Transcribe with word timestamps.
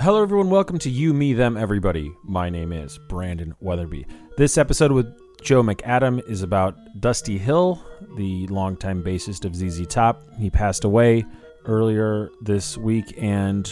Hello, 0.00 0.22
everyone. 0.22 0.48
Welcome 0.48 0.78
to 0.78 0.88
You, 0.88 1.12
Me, 1.12 1.34
Them, 1.34 1.58
Everybody. 1.58 2.10
My 2.24 2.48
name 2.48 2.72
is 2.72 2.98
Brandon 3.10 3.54
Weatherby. 3.60 4.06
This 4.38 4.56
episode 4.56 4.92
with 4.92 5.14
Joe 5.42 5.62
McAdam 5.62 6.26
is 6.26 6.40
about 6.40 6.74
Dusty 7.00 7.36
Hill, 7.36 7.84
the 8.16 8.46
longtime 8.46 9.04
bassist 9.04 9.44
of 9.44 9.54
ZZ 9.54 9.86
Top. 9.86 10.22
He 10.38 10.48
passed 10.48 10.84
away 10.84 11.26
earlier 11.66 12.30
this 12.40 12.78
week, 12.78 13.12
and 13.18 13.66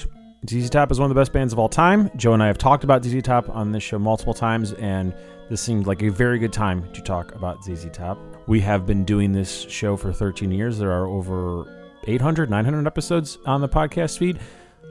ZZ 0.47 0.69
Top 0.69 0.93
is 0.93 1.01
one 1.01 1.11
of 1.11 1.15
the 1.15 1.19
best 1.19 1.33
bands 1.33 1.55
of 1.55 1.59
all 1.59 1.71
time. 1.71 2.11
Joe 2.15 2.35
and 2.35 2.43
I 2.43 2.47
have 2.49 2.59
talked 2.59 2.85
about 2.85 3.03
ZZ 3.03 3.23
Top 3.23 3.49
on 3.49 3.73
this 3.73 3.83
show 3.83 3.99
multiple 3.99 4.35
times, 4.35 4.75
and 4.75 5.15
this 5.49 5.63
seemed 5.63 5.87
like 5.87 6.03
a 6.03 6.11
very 6.11 6.39
good 6.39 6.53
time 6.53 6.93
to 6.93 7.01
talk 7.01 7.35
about 7.37 7.65
ZZ 7.65 7.87
Top. 7.91 8.19
We 8.47 8.61
have 8.61 8.85
been 8.85 9.07
doing 9.07 9.33
this 9.33 9.63
show 9.71 9.97
for 9.97 10.13
13 10.13 10.51
years. 10.51 10.79
There 10.79 10.93
are 10.93 11.07
over 11.07 11.89
800, 12.07 12.51
900 12.51 12.87
episodes 12.87 13.39
on 13.47 13.63
the 13.63 13.69
podcast 13.69 14.19
feed. 14.19 14.39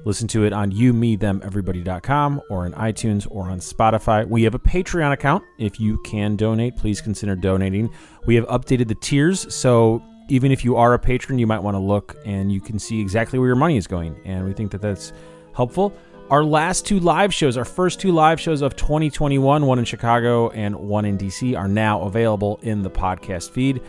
Listen 0.07 0.29
to 0.29 0.45
it 0.45 0.53
on 0.53 0.71
you, 0.71 0.93
me, 0.93 1.17
them, 1.17 1.41
everybody.com 1.43 2.41
or 2.49 2.65
in 2.65 2.71
iTunes 2.71 3.27
or 3.29 3.49
on 3.49 3.59
Spotify. 3.59 4.25
We 4.25 4.43
have 4.43 4.55
a 4.55 4.59
Patreon 4.59 5.11
account. 5.11 5.43
If 5.57 5.81
you 5.81 5.97
can 5.97 6.37
donate, 6.37 6.77
please 6.77 7.01
consider 7.01 7.35
donating. 7.35 7.89
We 8.25 8.35
have 8.35 8.45
updated 8.45 8.87
the 8.87 8.95
tiers, 8.95 9.53
so 9.53 10.01
even 10.29 10.53
if 10.53 10.63
you 10.63 10.77
are 10.77 10.93
a 10.93 10.99
patron, 10.99 11.39
you 11.39 11.45
might 11.45 11.61
want 11.61 11.75
to 11.75 11.79
look 11.79 12.15
and 12.25 12.53
you 12.53 12.61
can 12.61 12.79
see 12.79 13.01
exactly 13.01 13.37
where 13.37 13.49
your 13.49 13.57
money 13.57 13.75
is 13.75 13.85
going. 13.85 14.17
And 14.23 14.45
we 14.45 14.53
think 14.53 14.71
that 14.71 14.81
that's 14.81 15.11
helpful. 15.53 15.93
Our 16.29 16.45
last 16.45 16.85
two 16.85 17.01
live 17.01 17.33
shows, 17.33 17.57
our 17.57 17.65
first 17.65 17.99
two 17.99 18.13
live 18.13 18.39
shows 18.39 18.61
of 18.61 18.77
2021, 18.77 19.65
one 19.65 19.77
in 19.77 19.83
Chicago 19.83 20.51
and 20.51 20.73
one 20.73 21.03
in 21.03 21.17
DC, 21.17 21.57
are 21.57 21.67
now 21.67 22.03
available 22.03 22.61
in 22.61 22.81
the 22.81 22.89
podcast 22.89 23.51
feed. 23.51 23.81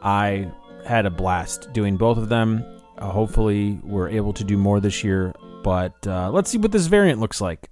I 0.00 0.50
had 0.86 1.04
a 1.04 1.10
blast 1.10 1.70
doing 1.74 1.98
both 1.98 2.16
of 2.16 2.30
them. 2.30 2.64
Uh, 2.96 3.10
hopefully, 3.10 3.78
we're 3.82 4.08
able 4.08 4.32
to 4.32 4.42
do 4.42 4.56
more 4.56 4.80
this 4.80 5.04
year, 5.04 5.34
but 5.66 6.06
uh, 6.06 6.30
let's 6.30 6.48
see 6.48 6.58
what 6.58 6.70
this 6.70 6.86
variant 6.86 7.18
looks 7.18 7.40
like. 7.40 7.70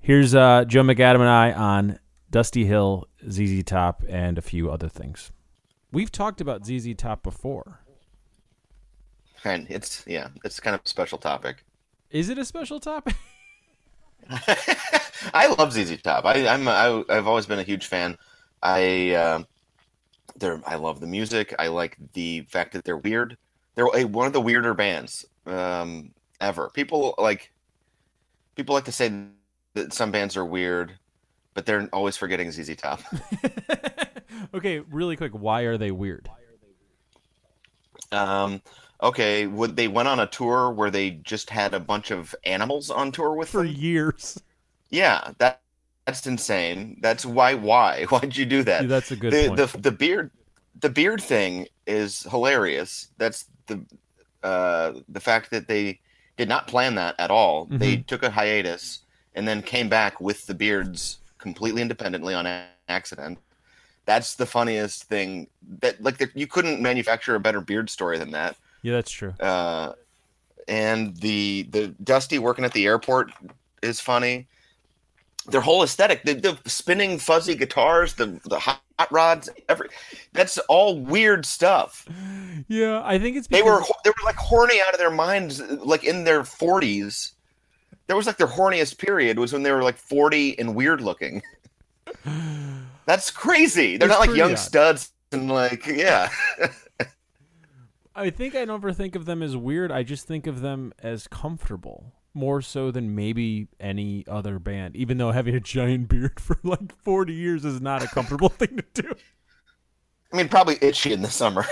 Here's 0.00 0.34
uh, 0.34 0.66
Joe 0.66 0.82
McAdam 0.82 1.20
and 1.20 1.30
I 1.30 1.52
on 1.52 1.98
Dusty 2.30 2.66
Hill, 2.66 3.08
ZZ 3.26 3.62
Top, 3.64 4.04
and 4.06 4.36
a 4.36 4.42
few 4.42 4.70
other 4.70 4.86
things. 4.86 5.32
We've 5.90 6.12
talked 6.12 6.42
about 6.42 6.66
ZZ 6.66 6.94
Top 6.94 7.22
before. 7.22 7.80
And 9.44 9.66
it's 9.70 10.04
yeah, 10.06 10.28
it's 10.44 10.60
kind 10.60 10.74
of 10.74 10.82
a 10.84 10.88
special 10.88 11.16
topic. 11.16 11.64
Is 12.10 12.28
it 12.28 12.36
a 12.36 12.44
special 12.44 12.78
topic? 12.78 13.14
I 15.32 15.54
love 15.58 15.72
ZZ 15.72 16.02
Top. 16.02 16.26
I, 16.26 16.46
I'm 16.46 16.68
I, 16.68 17.02
I've 17.08 17.26
always 17.26 17.46
been 17.46 17.60
a 17.60 17.62
huge 17.62 17.86
fan. 17.86 18.18
I 18.62 19.12
uh, 19.12 19.42
they're 20.36 20.60
I 20.66 20.74
love 20.74 21.00
the 21.00 21.06
music. 21.06 21.54
I 21.58 21.68
like 21.68 21.96
the 22.12 22.42
fact 22.50 22.74
that 22.74 22.84
they're 22.84 22.98
weird. 22.98 23.38
They're 23.74 23.88
a, 23.94 24.04
one 24.04 24.26
of 24.26 24.34
the 24.34 24.40
weirder 24.42 24.74
bands 24.74 25.24
um, 25.46 26.12
ever. 26.42 26.70
People 26.74 27.14
like 27.18 27.52
people 28.56 28.74
like 28.74 28.84
to 28.84 28.92
say 28.92 29.10
that 29.74 29.92
some 29.92 30.10
bands 30.10 30.36
are 30.36 30.44
weird, 30.44 30.98
but 31.54 31.64
they're 31.66 31.88
always 31.92 32.16
forgetting 32.16 32.50
ZZ 32.50 32.76
Top. 32.76 33.00
okay, 34.54 34.80
really 34.80 35.16
quick, 35.16 35.32
why 35.32 35.62
are 35.62 35.78
they 35.78 35.90
weird? 35.90 36.30
Um, 38.10 38.60
okay, 39.02 39.46
would 39.46 39.76
they 39.76 39.88
went 39.88 40.08
on 40.08 40.20
a 40.20 40.26
tour 40.26 40.70
where 40.70 40.90
they 40.90 41.10
just 41.10 41.50
had 41.50 41.74
a 41.74 41.80
bunch 41.80 42.10
of 42.10 42.34
animals 42.44 42.90
on 42.90 43.12
tour 43.12 43.34
with 43.34 43.50
For 43.50 43.62
them? 43.62 43.68
years. 43.68 44.38
Yeah, 44.90 45.32
that 45.38 45.62
that's 46.06 46.26
insane. 46.26 46.98
That's 47.00 47.24
why 47.24 47.54
why 47.54 48.04
why'd 48.10 48.36
you 48.36 48.46
do 48.46 48.62
that? 48.64 48.88
That's 48.88 49.10
a 49.10 49.16
good 49.16 49.32
the, 49.32 49.46
point. 49.48 49.56
the 49.56 49.78
the 49.78 49.92
beard 49.92 50.30
the 50.80 50.90
beard 50.90 51.22
thing 51.22 51.68
is 51.86 52.24
hilarious. 52.30 53.08
That's 53.18 53.46
the 53.66 53.84
uh 54.42 54.92
the 55.08 55.20
fact 55.20 55.50
that 55.52 55.68
they 55.68 56.00
did 56.36 56.48
not 56.48 56.66
plan 56.66 56.94
that 56.96 57.14
at 57.18 57.30
all. 57.30 57.66
They 57.66 57.98
Mhm. 57.98 58.06
took 58.06 58.22
a 58.22 58.30
hiatus 58.30 59.00
and 59.34 59.46
then 59.46 59.62
came 59.62 59.88
back 59.88 60.20
with 60.20 60.46
the 60.46 60.54
beards 60.54 61.18
completely 61.38 61.82
independently 61.82 62.34
on 62.34 62.46
a- 62.46 62.66
accident. 62.88 63.38
That's 64.04 64.34
the 64.34 64.46
funniest 64.46 65.04
thing. 65.04 65.48
That 65.80 66.02
like 66.02 66.18
the, 66.18 66.30
you 66.34 66.46
couldn't 66.46 66.80
manufacture 66.80 67.34
a 67.34 67.40
better 67.40 67.60
beard 67.60 67.88
story 67.90 68.18
than 68.18 68.30
that. 68.32 68.56
yeah, 68.82 68.94
that's 68.94 69.10
true. 69.10 69.32
Uh, 69.38 69.92
and 70.68 71.16
the 71.18 71.66
the 71.70 71.88
Dusty 72.02 72.38
working 72.38 72.64
at 72.64 72.72
the 72.72 72.86
airport 72.86 73.30
is 73.82 74.00
funny. 74.00 74.46
Their 75.46 75.60
whole 75.60 75.82
aesthetic, 75.82 76.22
the, 76.22 76.34
the 76.34 76.58
spinning 76.70 77.18
fuzzy 77.18 77.54
guitars, 77.56 78.14
the 78.14 78.40
the 78.44 78.58
hot 78.60 78.80
rods, 79.10 79.48
every 79.68 79.88
that's 80.32 80.56
all 80.68 81.00
weird 81.00 81.44
stuff. 81.44 82.06
Yeah, 82.68 83.02
I 83.04 83.18
think 83.18 83.36
it's 83.36 83.48
They 83.48 83.62
were 83.62 83.82
they 84.04 84.10
were 84.10 84.24
like 84.24 84.36
horny 84.36 84.80
out 84.86 84.92
of 84.94 84.98
their 85.00 85.10
minds, 85.10 85.60
like 85.60 86.04
in 86.04 86.24
their 86.24 86.44
forties. 86.44 87.32
There 88.06 88.16
was 88.16 88.26
like 88.26 88.36
their 88.36 88.46
horniest 88.46 88.98
period 88.98 89.38
was 89.38 89.52
when 89.52 89.62
they 89.64 89.72
were 89.72 89.82
like 89.82 89.96
forty 89.96 90.56
and 90.58 90.74
weird 90.76 91.00
looking. 91.00 91.42
That's 93.06 93.30
crazy. 93.30 93.96
They're 93.96 94.08
It's 94.08 94.18
not 94.18 94.28
like 94.28 94.36
young 94.36 94.52
odd. 94.52 94.58
studs 94.58 95.10
and 95.32 95.50
like 95.50 95.86
yeah. 95.86 96.30
I 98.14 98.30
think 98.30 98.54
I 98.54 98.64
never 98.64 98.92
think 98.92 99.16
of 99.16 99.24
them 99.24 99.42
as 99.42 99.56
weird. 99.56 99.90
I 99.90 100.02
just 100.02 100.26
think 100.26 100.46
of 100.46 100.60
them 100.60 100.92
as 101.02 101.26
comfortable, 101.26 102.12
more 102.34 102.62
so 102.62 102.90
than 102.90 103.14
maybe 103.14 103.68
any 103.80 104.24
other 104.26 104.58
band. 104.58 104.96
Even 104.96 105.18
though 105.18 105.30
having 105.32 105.54
a 105.54 105.60
giant 105.60 106.08
beard 106.08 106.38
for 106.40 106.56
like 106.62 106.94
forty 107.02 107.34
years 107.34 107.64
is 107.64 107.80
not 107.80 108.02
a 108.02 108.06
comfortable 108.08 108.48
thing 108.60 108.76
to 108.94 109.02
do. 109.02 109.12
I 110.32 110.36
mean, 110.36 110.48
probably 110.48 110.78
itchy 110.80 111.12
in 111.12 111.20
the 111.22 111.30
summer. 111.30 111.64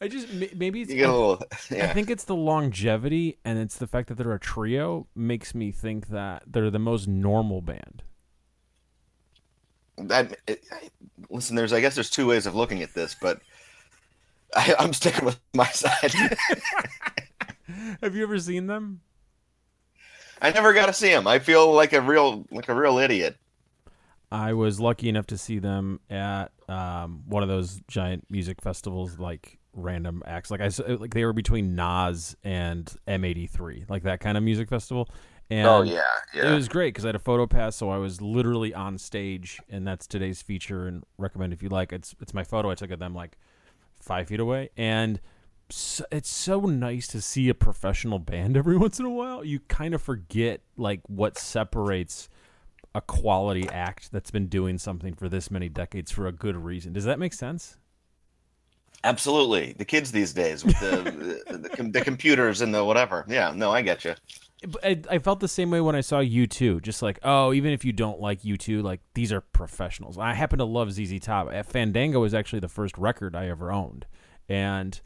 I 0.00 0.08
just 0.08 0.32
maybe 0.32 0.80
it's 0.82 0.90
you 0.90 0.96
get 0.98 1.10
a 1.10 1.12
little 1.12 1.42
I 1.72 1.88
think 1.88 2.08
it's 2.10 2.24
the 2.24 2.34
longevity 2.34 3.38
and 3.44 3.58
it's 3.58 3.76
the 3.76 3.86
fact 3.86 4.08
that 4.08 4.14
they're 4.14 4.32
a 4.32 4.38
trio 4.40 5.06
makes 5.14 5.54
me 5.54 5.72
think 5.72 6.08
that 6.08 6.44
they're 6.46 6.70
the 6.70 6.78
most 6.78 7.06
normal 7.08 7.60
band. 7.60 8.02
that 9.98 10.36
it, 10.46 10.62
I- 10.72 10.88
listen 11.28 11.54
there's 11.54 11.74
i 11.74 11.80
guess 11.82 11.94
there's 11.94 12.08
two 12.08 12.26
ways 12.26 12.46
of 12.46 12.54
looking 12.54 12.82
at 12.82 12.94
this 12.94 13.14
but 13.20 13.40
I, 14.56 14.74
i'm 14.78 14.94
sticking 14.94 15.26
with 15.26 15.38
my 15.52 15.66
side 15.72 16.12
Have 18.02 18.16
you 18.16 18.22
ever 18.22 18.38
seen 18.38 18.66
them? 18.66 19.00
I 20.40 20.50
never 20.50 20.72
got 20.72 20.86
to 20.86 20.92
see 20.92 21.10
him 21.10 21.26
i 21.26 21.38
feel 21.38 21.72
like 21.72 21.92
a 21.92 22.00
real 22.00 22.44
like 22.50 22.68
a 22.68 22.74
real 22.74 22.98
idiot 22.98 23.36
I 24.32 24.52
was 24.52 24.78
lucky 24.78 25.08
enough 25.08 25.26
to 25.28 25.38
see 25.38 25.58
them 25.58 26.00
at 26.08 26.52
um, 26.68 27.22
one 27.26 27.42
of 27.42 27.48
those 27.48 27.80
giant 27.88 28.26
music 28.30 28.62
festivals, 28.62 29.18
like 29.18 29.58
random 29.72 30.22
acts. 30.24 30.50
Like 30.50 30.60
I 30.60 30.70
like 30.94 31.14
they 31.14 31.24
were 31.24 31.32
between 31.32 31.74
Nas 31.74 32.36
and 32.44 32.86
M83, 33.08 33.90
like 33.90 34.04
that 34.04 34.20
kind 34.20 34.36
of 34.38 34.44
music 34.44 34.68
festival. 34.68 35.08
And 35.50 35.66
oh 35.66 35.82
yeah 35.82 36.02
yeah. 36.32 36.52
It 36.52 36.54
was 36.54 36.68
great 36.68 36.94
because 36.94 37.04
I 37.04 37.08
had 37.08 37.16
a 37.16 37.20
photo 37.20 37.46
pass, 37.46 37.74
so 37.74 37.90
I 37.90 37.98
was 37.98 38.20
literally 38.20 38.72
on 38.72 38.98
stage, 38.98 39.58
and 39.68 39.84
that's 39.86 40.06
today's 40.06 40.42
feature. 40.42 40.86
And 40.86 41.02
recommend 41.18 41.52
if 41.52 41.60
you 41.60 41.68
like. 41.68 41.92
It's 41.92 42.14
it's 42.20 42.32
my 42.32 42.44
photo 42.44 42.70
I 42.70 42.76
took 42.76 42.92
of 42.92 43.00
them 43.00 43.14
like 43.14 43.36
five 44.00 44.28
feet 44.28 44.38
away, 44.38 44.70
and 44.76 45.20
so, 45.72 46.04
it's 46.10 46.30
so 46.30 46.60
nice 46.60 47.06
to 47.08 47.20
see 47.20 47.48
a 47.48 47.54
professional 47.54 48.18
band 48.18 48.56
every 48.56 48.76
once 48.78 48.98
in 48.98 49.06
a 49.06 49.10
while. 49.10 49.44
You 49.44 49.60
kind 49.60 49.94
of 49.94 50.02
forget 50.02 50.60
like 50.76 51.00
what 51.06 51.38
separates 51.38 52.28
a 52.94 53.00
quality 53.00 53.68
act 53.68 54.10
that's 54.10 54.30
been 54.30 54.48
doing 54.48 54.78
something 54.78 55.14
for 55.14 55.28
this 55.28 55.50
many 55.50 55.68
decades 55.68 56.10
for 56.10 56.26
a 56.26 56.32
good 56.32 56.56
reason. 56.56 56.92
Does 56.92 57.04
that 57.04 57.18
make 57.18 57.32
sense? 57.32 57.78
absolutely 59.04 59.72
the 59.78 59.84
kids 59.84 60.12
these 60.12 60.32
days 60.32 60.64
with 60.64 60.78
the 60.80 61.40
the, 61.50 61.58
the, 61.58 61.82
the 61.90 62.00
computers 62.02 62.60
and 62.60 62.74
the 62.74 62.84
whatever 62.84 63.24
yeah 63.28 63.52
no 63.54 63.70
i 63.70 63.80
get 63.80 64.04
you 64.04 64.14
But 64.66 64.84
I, 64.84 65.00
I 65.10 65.18
felt 65.18 65.40
the 65.40 65.48
same 65.48 65.70
way 65.70 65.80
when 65.80 65.96
I 65.96 66.02
saw 66.02 66.20
U2. 66.20 66.82
Just 66.82 67.00
like, 67.00 67.18
oh, 67.22 67.54
even 67.54 67.72
if 67.72 67.82
you 67.82 67.94
don't 67.94 68.20
like 68.20 68.42
U2, 68.42 68.82
like 68.82 69.00
these 69.14 69.32
are 69.32 69.40
professionals. 69.40 70.18
I 70.18 70.34
happen 70.34 70.58
to 70.58 70.66
love 70.66 70.92
ZZ 70.92 71.18
Top. 71.18 71.50
Fandango 71.64 72.20
was 72.20 72.34
actually 72.34 72.60
the 72.60 72.68
first 72.68 72.98
record 72.98 73.34
I 73.34 73.48
ever 73.48 73.72
owned, 73.72 74.04
and 74.50 75.00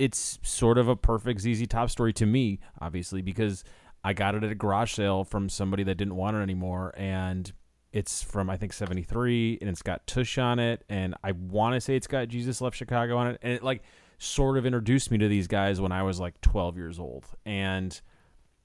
it's 0.00 0.38
sort 0.42 0.78
of 0.78 0.88
a 0.88 0.96
perfect 0.96 1.42
ZZ 1.42 1.66
Top 1.68 1.90
story 1.90 2.14
to 2.14 2.24
me, 2.24 2.58
obviously, 2.80 3.20
because 3.20 3.64
I 4.02 4.14
got 4.14 4.34
it 4.34 4.42
at 4.42 4.50
a 4.50 4.54
garage 4.54 4.94
sale 4.94 5.24
from 5.24 5.50
somebody 5.50 5.82
that 5.82 5.96
didn't 5.96 6.16
want 6.16 6.38
it 6.38 6.40
anymore, 6.40 6.94
and 6.96 7.52
it's 7.92 8.22
from 8.22 8.48
I 8.48 8.56
think 8.56 8.72
'73, 8.72 9.58
and 9.60 9.68
it's 9.68 9.82
got 9.82 10.06
Tush 10.06 10.38
on 10.38 10.58
it, 10.58 10.84
and 10.88 11.14
I 11.22 11.32
want 11.32 11.74
to 11.74 11.82
say 11.82 11.96
it's 11.96 12.06
got 12.06 12.28
Jesus 12.28 12.62
Left 12.62 12.74
Chicago 12.74 13.18
on 13.18 13.26
it, 13.26 13.40
and 13.42 13.52
it 13.52 13.62
like 13.62 13.82
sort 14.16 14.56
of 14.56 14.64
introduced 14.64 15.10
me 15.10 15.18
to 15.18 15.28
these 15.28 15.46
guys 15.46 15.82
when 15.82 15.92
I 15.92 16.02
was 16.02 16.18
like 16.18 16.40
12 16.40 16.78
years 16.78 16.98
old, 16.98 17.26
and 17.44 18.00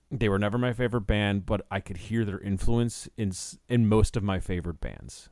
they 0.09 0.29
were 0.29 0.39
never 0.39 0.57
my 0.57 0.71
favorite 0.71 1.01
band, 1.01 1.45
but 1.45 1.65
I 1.69 1.81
could 1.81 1.97
hear 1.97 2.23
their 2.23 2.39
influence 2.39 3.09
in 3.17 3.33
in 3.67 3.89
most 3.89 4.15
of 4.15 4.23
my 4.23 4.39
favorite 4.39 4.79
bands. 4.79 5.29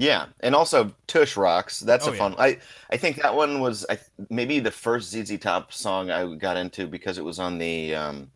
Yeah 0.00 0.26
and 0.40 0.54
also 0.54 0.90
tush 1.06 1.36
rocks 1.36 1.80
that's 1.80 2.06
Oh, 2.06 2.10
a 2.10 2.12
yeah. 2.14 2.18
fun 2.18 2.34
i 2.38 2.58
i 2.90 2.96
think 2.96 3.20
that 3.22 3.34
one 3.34 3.60
was 3.60 3.84
I, 3.90 3.98
maybe 4.30 4.58
the 4.58 4.70
first 4.70 5.12
zz 5.14 5.38
top 5.40 5.72
song 5.72 6.10
i 6.10 6.34
got 6.36 6.56
into 6.56 6.86
because 6.86 7.18
it 7.18 7.24
was 7.24 7.38
on 7.38 7.58
the 7.58 7.94
um 7.94 8.30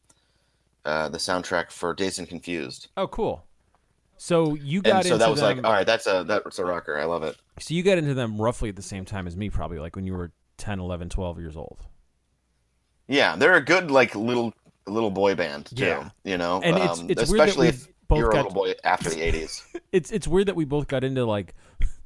uh 0.84 1.08
the 1.08 1.18
soundtrack 1.18 1.70
for 1.70 1.94
dazed 1.94 2.18
and 2.18 2.28
confused 2.28 2.88
Oh, 2.96 3.06
cool. 3.08 3.44
So 4.16 4.54
you 4.54 4.82
got 4.82 4.96
and 4.96 5.04
so 5.06 5.14
into 5.14 5.18
that 5.24 5.30
was 5.30 5.40
them, 5.40 5.56
like 5.56 5.66
all 5.66 5.72
right 5.72 5.86
that's 5.86 6.06
a 6.06 6.24
that's 6.26 6.58
a 6.58 6.64
rocker 6.64 6.98
i 6.98 7.04
love 7.04 7.22
it 7.22 7.36
so 7.58 7.72
you 7.74 7.82
got 7.82 7.98
into 7.98 8.14
them 8.14 8.40
roughly 8.40 8.68
at 8.68 8.76
the 8.76 8.82
same 8.82 9.04
time 9.04 9.26
as 9.26 9.36
me, 9.36 9.48
probably 9.48 9.78
like 9.78 9.94
when 9.96 10.06
you 10.06 10.12
were 10.12 10.32
10, 10.58 10.80
11, 10.80 11.08
12 11.08 11.38
years 11.38 11.56
old. 11.56 11.78
Yeah, 13.06 13.36
they're 13.36 13.54
a 13.54 13.64
good 13.64 13.90
like 13.90 14.14
little 14.14 14.52
little 14.86 15.10
boy 15.10 15.34
band 15.34 15.66
too. 15.66 15.84
Yeah. 15.84 16.10
You 16.24 16.36
know, 16.36 16.60
And 16.62 16.76
it's- 16.76 16.98
Um, 17.00 17.06
it's 17.10 17.20
that 17.20 17.22
especially 17.30 17.68
if 17.68 17.88
both 18.08 18.18
you're 18.18 18.30
got- 18.30 18.50
a 18.50 18.54
boy 18.54 18.74
after 18.84 19.10
the 19.10 19.16
'80s. 19.16 19.62
It's 19.92 20.10
it's 20.10 20.26
weird 20.26 20.46
that 20.48 20.56
we 20.56 20.64
both 20.64 20.88
got 20.88 21.04
into 21.04 21.24
like 21.24 21.54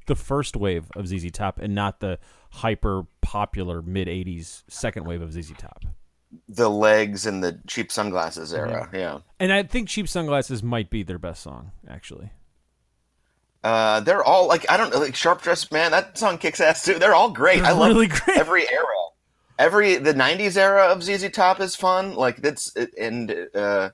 the 0.05 0.15
first 0.15 0.55
wave 0.55 0.85
of 0.95 1.07
ZZ 1.07 1.31
Top 1.31 1.59
and 1.59 1.73
not 1.75 1.99
the 1.99 2.19
hyper 2.51 3.05
popular 3.21 3.81
mid 3.81 4.07
'80s 4.07 4.63
second 4.67 5.05
wave 5.05 5.21
of 5.21 5.31
ZZ 5.33 5.51
Top. 5.57 5.85
the 6.47 6.69
legs 6.69 7.25
and 7.25 7.43
the 7.43 7.59
cheap 7.67 7.91
sunglasses 7.91 8.53
Mm-hmm. 8.53 8.69
era. 8.71 8.89
Yeah. 8.93 9.19
And 9.39 9.51
I 9.51 9.63
think 9.63 9.87
Cheap 9.89 10.07
Sunglasses 10.07 10.61
might 10.61 10.89
be 10.91 11.01
their 11.01 11.17
best 11.17 11.41
song, 11.41 11.71
actually. 11.87 12.29
Uh, 13.63 13.99
they're 14.01 14.23
all 14.23 14.47
like 14.47 14.65
I 14.71 14.77
don't 14.77 14.93
know, 14.93 14.99
like 14.99 15.15
Sharp 15.15 15.41
Dressed 15.41 15.71
Man. 15.71 15.91
That 15.91 16.17
song 16.17 16.37
kicks 16.37 16.61
ass 16.61 16.85
too. 16.85 16.97
They're 16.97 17.13
all 17.15 17.31
great. 17.31 17.61
I 17.63 17.71
love 17.71 17.89
really 17.89 18.07
great. 18.07 18.37
every 18.37 18.69
era. 18.71 18.85
Every 19.57 19.95
the 19.97 20.13
'90s 20.13 20.55
era 20.55 20.83
of 20.85 21.03
ZZ 21.03 21.29
Top 21.31 21.59
is 21.59 21.75
fun. 21.75 22.15
Like 22.15 22.37
that's 22.37 22.73
and 22.97 23.47
uh, 23.53 23.89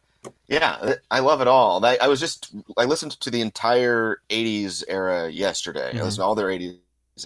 yeah, 0.47 0.93
I 1.11 1.19
love 1.19 1.41
it 1.41 1.47
all. 1.47 1.83
I, 1.85 1.97
I 2.01 2.07
was 2.07 2.19
just 2.19 2.53
I 2.77 2.85
listened 2.85 3.11
to 3.19 3.29
the 3.31 3.41
entire 3.41 4.21
'80s 4.29 4.83
era 4.87 5.29
yesterday. 5.29 5.91
Mhm. 5.93 5.99
I 5.99 6.03
listened 6.03 6.21
to 6.21 6.23
all 6.23 6.35
their 6.35 6.47
'80s 6.47 6.77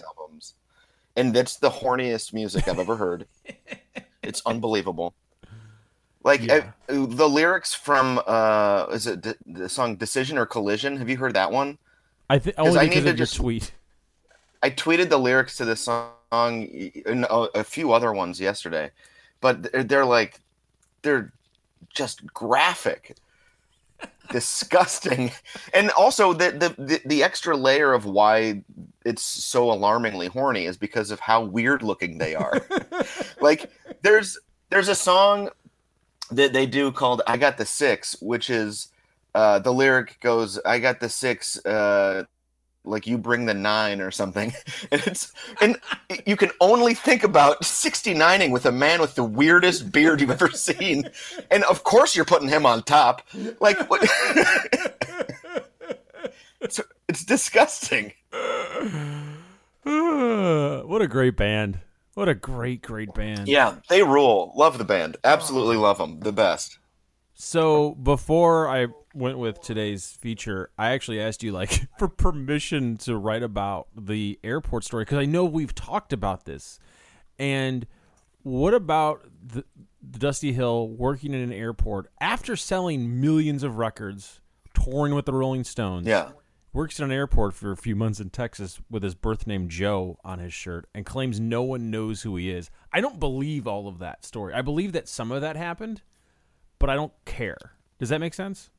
albums, 0.06 0.54
and 1.16 1.34
that's 1.34 1.56
the 1.56 1.70
horniest 1.70 2.32
music 2.32 2.68
I've 2.68 2.78
ever 2.78 2.96
heard. 2.96 3.26
it's 4.22 4.42
unbelievable. 4.46 5.14
Like 6.22 6.42
Yeah. 6.42 6.72
I- 6.88 6.92
the 6.92 7.28
lyrics 7.28 7.74
from 7.74 8.20
uh, 8.26 8.86
is 8.92 9.06
it 9.06 9.20
d- 9.22 9.34
the 9.46 9.68
song 9.68 9.96
"Decision" 9.96 10.36
or 10.38 10.46
"Collision"? 10.46 10.96
Have 10.98 11.08
you 11.08 11.16
heard 11.16 11.34
that 11.34 11.50
one? 11.52 11.78
I 12.28 12.38
think 12.38 12.56
only 12.58 12.78
I 12.78 12.84
because 12.88 13.04
need 13.04 13.10
to 13.10 13.16
just- 13.16 13.36
tweet. 13.36 13.72
I 14.62 14.68
tweeted 14.68 15.08
the 15.08 15.18
lyrics 15.18 15.56
to 15.56 15.64
this 15.64 15.80
song 15.80 16.10
and 16.32 17.24
a, 17.24 17.34
a 17.60 17.64
few 17.64 17.92
other 17.92 18.12
ones 18.12 18.38
yesterday, 18.38 18.90
but 19.40 19.62
they're, 19.72 19.82
they're 19.82 20.04
like, 20.04 20.38
they're 21.00 21.32
just 21.88 22.26
graphic, 22.32 23.16
disgusting, 24.30 25.32
and 25.74 25.90
also 25.90 26.32
the, 26.32 26.50
the 26.50 26.82
the 26.82 27.00
the 27.04 27.22
extra 27.22 27.56
layer 27.56 27.92
of 27.92 28.04
why 28.04 28.62
it's 29.04 29.22
so 29.22 29.70
alarmingly 29.70 30.28
horny 30.28 30.66
is 30.66 30.76
because 30.76 31.10
of 31.10 31.20
how 31.20 31.42
weird 31.42 31.82
looking 31.82 32.18
they 32.18 32.34
are. 32.34 32.60
like 33.40 33.70
there's 34.02 34.38
there's 34.70 34.88
a 34.88 34.94
song 34.94 35.50
that 36.30 36.52
they 36.52 36.66
do 36.66 36.92
called 36.92 37.22
"I 37.26 37.36
Got 37.36 37.58
the 37.58 37.66
Six, 37.66 38.16
which 38.20 38.50
is 38.50 38.88
uh, 39.34 39.58
the 39.60 39.72
lyric 39.72 40.18
goes, 40.20 40.58
"I 40.64 40.78
got 40.78 41.00
the 41.00 41.08
six, 41.08 41.64
uh, 41.64 42.24
like 42.84 43.06
you 43.06 43.18
bring 43.18 43.46
the 43.46 43.54
nine 43.54 44.00
or 44.00 44.10
something," 44.10 44.52
and 44.90 45.02
it's 45.06 45.32
and 45.60 45.78
you 46.26 46.36
can 46.36 46.50
only 46.60 46.94
think 46.94 47.24
about 47.24 47.62
69ing 47.62 48.52
with 48.52 48.66
a 48.66 48.72
man 48.72 49.00
with 49.00 49.14
the 49.14 49.24
weirdest 49.24 49.92
beard 49.92 50.20
you've 50.20 50.30
ever 50.30 50.50
seen, 50.50 51.10
and 51.50 51.64
of 51.64 51.84
course 51.84 52.16
you're 52.16 52.24
putting 52.24 52.48
him 52.48 52.66
on 52.66 52.82
top, 52.82 53.22
like 53.60 53.88
what? 53.90 54.02
it's, 56.60 56.80
it's 57.08 57.24
disgusting. 57.24 58.12
what 59.82 61.02
a 61.02 61.08
great 61.08 61.36
band. 61.36 61.80
What 62.14 62.28
a 62.28 62.34
great, 62.34 62.82
great 62.82 63.14
band. 63.14 63.48
Yeah, 63.48 63.76
they 63.88 64.02
rule. 64.02 64.52
Love 64.56 64.78
the 64.78 64.84
band. 64.84 65.16
Absolutely 65.24 65.76
love 65.76 65.98
them. 65.98 66.20
The 66.20 66.32
best. 66.32 66.78
So 67.34 67.94
before 67.94 68.68
I 68.68 68.88
went 69.14 69.38
with 69.38 69.60
today's 69.60 70.12
feature, 70.12 70.70
I 70.78 70.90
actually 70.90 71.20
asked 71.20 71.42
you 71.42 71.52
like 71.52 71.80
for 71.98 72.08
permission 72.08 72.96
to 72.98 73.16
write 73.16 73.42
about 73.42 73.88
the 73.96 74.38
airport 74.44 74.84
story 74.84 75.04
because 75.04 75.18
I 75.18 75.26
know 75.26 75.44
we've 75.44 75.74
talked 75.74 76.12
about 76.12 76.44
this. 76.44 76.78
And 77.38 77.86
what 78.42 78.74
about 78.74 79.26
the, 79.44 79.64
Dusty 80.10 80.52
Hill 80.52 80.88
working 80.88 81.34
in 81.34 81.40
an 81.40 81.52
airport 81.52 82.10
after 82.20 82.56
selling 82.56 83.20
millions 83.20 83.62
of 83.62 83.76
records, 83.76 84.40
touring 84.74 85.14
with 85.14 85.26
the 85.26 85.32
Rolling 85.32 85.64
Stones? 85.64 86.06
Yeah. 86.06 86.30
Works 86.72 87.00
in 87.00 87.04
an 87.04 87.12
airport 87.12 87.54
for 87.54 87.72
a 87.72 87.76
few 87.76 87.96
months 87.96 88.20
in 88.20 88.30
Texas 88.30 88.80
with 88.88 89.02
his 89.02 89.16
birth 89.16 89.44
name 89.44 89.68
Joe 89.68 90.18
on 90.22 90.38
his 90.38 90.54
shirt 90.54 90.88
and 90.94 91.04
claims 91.04 91.40
no 91.40 91.62
one 91.62 91.90
knows 91.90 92.22
who 92.22 92.36
he 92.36 92.48
is. 92.48 92.70
I 92.92 93.00
don't 93.00 93.18
believe 93.18 93.66
all 93.66 93.88
of 93.88 93.98
that 93.98 94.24
story. 94.24 94.54
I 94.54 94.62
believe 94.62 94.92
that 94.92 95.08
some 95.08 95.32
of 95.32 95.40
that 95.40 95.56
happened, 95.56 96.02
but 96.78 96.88
I 96.88 96.94
don't 96.94 97.12
care. 97.24 97.72
Does 97.98 98.10
that 98.10 98.20
make 98.20 98.34
sense? 98.34 98.70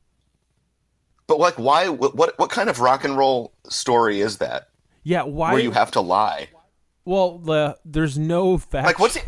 But 1.32 1.38
like, 1.38 1.58
why? 1.58 1.88
What? 1.88 2.38
What, 2.38 2.50
kind 2.50 2.68
of 2.68 2.78
rock 2.78 3.04
and 3.04 3.16
roll 3.16 3.54
story 3.70 4.20
is 4.20 4.36
that? 4.36 4.68
Yeah, 5.02 5.22
why? 5.22 5.54
Where 5.54 5.62
you 5.62 5.70
have 5.70 5.90
to 5.92 6.02
lie? 6.02 6.50
well, 7.06 7.38
the, 7.38 7.78
there's 7.86 8.18
no 8.18 8.58
fact. 8.58 8.84
Like, 8.84 8.98
what's 8.98 9.16
he? 9.16 9.22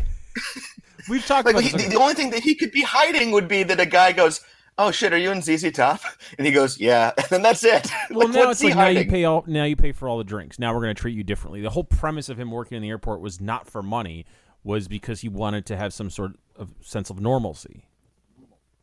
We've 1.09 1.25
talked 1.25 1.45
Like, 1.51 1.55
about 1.55 1.63
he, 1.63 1.75
the, 1.75 1.89
the 1.89 1.99
only 1.99 2.13
thing 2.13 2.29
that 2.29 2.43
he 2.43 2.53
could 2.53 2.71
be 2.71 2.83
hiding 2.83 3.31
would 3.31 3.47
be 3.47 3.63
that 3.63 3.79
a 3.79 3.87
guy 3.87 4.11
goes, 4.11 4.41
"Oh 4.77 4.91
shit, 4.91 5.13
are 5.13 5.17
you 5.17 5.31
in 5.31 5.41
ZZ 5.41 5.71
Top?" 5.71 5.99
And 6.37 6.45
he 6.45 6.53
goes, 6.53 6.79
"Yeah," 6.79 7.11
and 7.17 7.25
then 7.31 7.41
that's 7.41 7.63
it. 7.63 7.89
well, 8.11 8.27
like, 8.27 8.35
now 8.35 8.51
it's 8.51 8.63
like 8.63 8.75
now 8.75 8.85
you 8.85 9.09
pay 9.09 9.23
all. 9.23 9.43
Now 9.47 9.63
you 9.63 9.75
pay 9.75 9.91
for 9.91 10.07
all 10.07 10.19
the 10.19 10.23
drinks. 10.23 10.59
Now 10.59 10.75
we're 10.75 10.81
going 10.81 10.93
to 10.93 11.01
treat 11.01 11.17
you 11.17 11.23
differently. 11.23 11.61
The 11.61 11.71
whole 11.71 11.85
premise 11.85 12.29
of 12.29 12.39
him 12.39 12.51
working 12.51 12.75
in 12.75 12.83
the 12.83 12.89
airport 12.89 13.19
was 13.19 13.41
not 13.41 13.67
for 13.67 13.81
money. 13.81 14.27
Was 14.63 14.87
because 14.87 15.21
he 15.21 15.29
wanted 15.29 15.65
to 15.65 15.75
have 15.75 15.91
some 15.91 16.11
sort 16.11 16.33
of 16.55 16.69
sense 16.81 17.09
of 17.09 17.19
normalcy. 17.19 17.87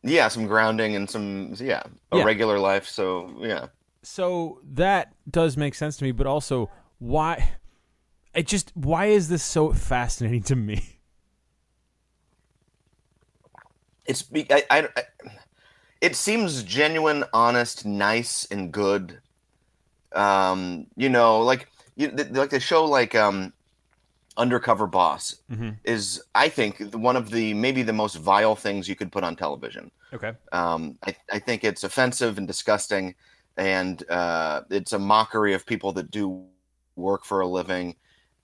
Yeah, 0.03 0.27
some 0.27 0.47
grounding 0.47 0.95
and 0.95 1.09
some 1.09 1.53
yeah, 1.59 1.83
a 2.11 2.19
Yeah. 2.19 2.23
regular 2.23 2.59
life. 2.59 2.87
So 2.87 3.33
yeah, 3.39 3.67
So 4.03 4.59
that 4.73 5.13
does 5.29 5.55
make 5.57 5.75
sense 5.75 5.97
to 5.97 6.03
me, 6.03 6.11
but 6.11 6.27
also 6.27 6.69
why? 6.99 7.55
It 8.33 8.47
just 8.47 8.71
why 8.75 9.05
is 9.07 9.29
this 9.29 9.43
so 9.43 9.71
fascinating 9.73 10.43
to 10.43 10.55
me? 10.55 10.99
it's 14.05 14.21
be- 14.23 14.51
I, 14.51 14.63
I, 14.69 14.89
I 14.95 15.03
it 16.01 16.15
seems 16.15 16.63
genuine, 16.63 17.23
honest, 17.33 17.85
nice, 17.85 18.45
and 18.51 18.71
good. 18.71 19.19
Um, 20.13 20.87
you 20.95 21.09
know, 21.09 21.39
like 21.41 21.67
you 21.95 22.09
like 22.09 22.49
the 22.49 22.59
show 22.59 22.85
like 22.85 23.15
um, 23.15 23.53
Undercover 24.37 24.87
Boss 24.87 25.35
Mhm. 25.51 25.77
is 25.83 26.21
I 26.33 26.49
think 26.49 26.79
one 26.95 27.15
of 27.15 27.29
the 27.29 27.53
maybe 27.53 27.83
the 27.83 27.93
most 27.93 28.15
vile 28.15 28.55
things 28.55 28.87
you 28.87 28.95
could 28.95 29.11
put 29.11 29.23
on 29.23 29.35
television. 29.35 29.91
Okay. 30.11 30.33
Um, 30.51 30.97
I, 31.05 31.15
I 31.31 31.39
think 31.39 31.63
it's 31.63 31.83
offensive 31.83 32.37
and 32.37 32.47
disgusting, 32.47 33.15
and 33.57 34.07
uh, 34.09 34.61
it's 34.69 34.93
a 34.93 34.99
mockery 34.99 35.53
of 35.53 35.65
people 35.65 35.91
that 35.93 36.09
do 36.11 36.45
work 36.95 37.25
for 37.25 37.41
a 37.41 37.47
living. 37.47 37.95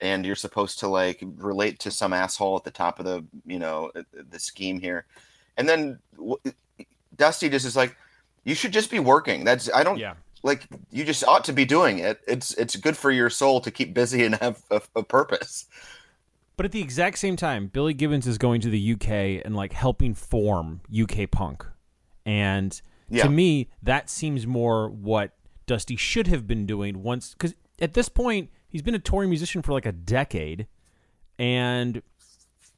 And 0.02 0.24
you're 0.24 0.36
supposed 0.36 0.78
to 0.78 0.88
like 0.88 1.22
relate 1.36 1.78
to 1.80 1.90
some 1.90 2.12
asshole 2.14 2.56
at 2.56 2.64
the 2.64 2.70
top 2.70 2.98
of 3.00 3.04
the 3.04 3.24
you 3.44 3.58
know 3.58 3.90
the 4.30 4.38
scheme 4.38 4.80
here, 4.80 5.04
and 5.58 5.68
then 5.68 5.98
w- 6.16 6.38
Dusty 7.16 7.50
just 7.50 7.66
is 7.66 7.76
like, 7.76 7.96
you 8.44 8.54
should 8.54 8.72
just 8.72 8.90
be 8.90 8.98
working. 8.98 9.44
That's 9.44 9.68
I 9.74 9.82
don't 9.84 9.98
Yeah. 9.98 10.14
Like 10.42 10.66
you 10.90 11.04
just 11.04 11.24
ought 11.24 11.44
to 11.44 11.52
be 11.52 11.64
doing 11.64 11.98
it. 11.98 12.20
It's 12.26 12.52
it's 12.54 12.76
good 12.76 12.96
for 12.96 13.10
your 13.10 13.30
soul 13.30 13.60
to 13.60 13.70
keep 13.70 13.94
busy 13.94 14.24
and 14.24 14.34
have 14.36 14.62
a, 14.70 14.80
a 14.96 15.02
purpose. 15.02 15.66
But 16.56 16.66
at 16.66 16.72
the 16.72 16.82
exact 16.82 17.18
same 17.18 17.36
time, 17.36 17.68
Billy 17.68 17.94
Gibbons 17.94 18.26
is 18.26 18.36
going 18.36 18.60
to 18.60 18.68
the 18.70 18.92
UK 18.92 19.42
and 19.44 19.56
like 19.56 19.72
helping 19.72 20.14
form 20.14 20.82
UK 20.94 21.30
punk. 21.30 21.64
And 22.26 22.80
Yeah. 23.08 23.24
to 23.24 23.28
me, 23.30 23.68
that 23.82 24.10
seems 24.10 24.46
more 24.46 24.88
what 24.90 25.32
Dusty 25.66 25.96
should 25.96 26.26
have 26.26 26.46
been 26.46 26.66
doing 26.66 27.02
once 27.02 27.34
cuz 27.34 27.54
at 27.80 27.94
this 27.94 28.08
point, 28.10 28.50
he's 28.68 28.82
been 28.82 28.94
a 28.94 28.98
touring 28.98 29.30
musician 29.30 29.62
for 29.62 29.72
like 29.72 29.86
a 29.86 29.92
decade 29.92 30.66
and 31.38 32.02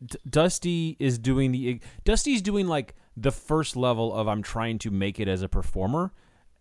D- 0.04 0.19
Dusty 0.28 0.97
is 0.99 1.19
doing 1.19 1.52
the 1.52 1.81
Dusty's 2.04 2.42
doing 2.42 2.66
like 2.69 2.95
the 3.16 3.33
first 3.33 3.76
level 3.76 4.14
of 4.14 4.26
I'm 4.28 4.42
trying 4.42 4.78
to 4.81 4.90
make 4.90 5.19
it 5.21 5.28
as 5.28 5.42
a 5.42 5.49
performer 5.49 6.12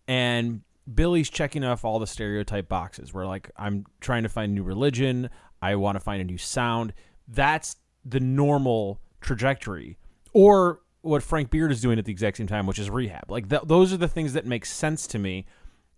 and 0.08 0.62
Billy's 0.92 1.30
checking 1.30 1.64
off 1.64 1.84
all 1.84 1.98
the 1.98 2.06
stereotype 2.06 2.68
boxes 2.68 3.12
where 3.12 3.26
like 3.26 3.50
I'm 3.56 3.86
trying 4.00 4.22
to 4.24 4.28
find 4.28 4.54
new 4.54 4.62
religion, 4.62 5.30
I 5.60 5.76
want 5.76 5.96
to 5.96 6.00
find 6.00 6.20
a 6.20 6.24
new 6.24 6.38
sound. 6.38 6.92
That's 7.28 7.76
the 8.04 8.20
normal 8.20 9.00
trajectory. 9.20 9.98
Or 10.32 10.80
what 11.02 11.22
Frank 11.22 11.50
Beard 11.50 11.72
is 11.72 11.80
doing 11.80 11.98
at 11.98 12.04
the 12.04 12.12
exact 12.12 12.36
same 12.36 12.46
time, 12.46 12.66
which 12.66 12.78
is 12.78 12.90
rehab. 12.90 13.30
Like 13.30 13.48
th- 13.48 13.62
those 13.66 13.92
are 13.92 13.96
the 13.96 14.08
things 14.08 14.32
that 14.32 14.46
make 14.46 14.66
sense 14.66 15.06
to 15.08 15.18
me. 15.18 15.46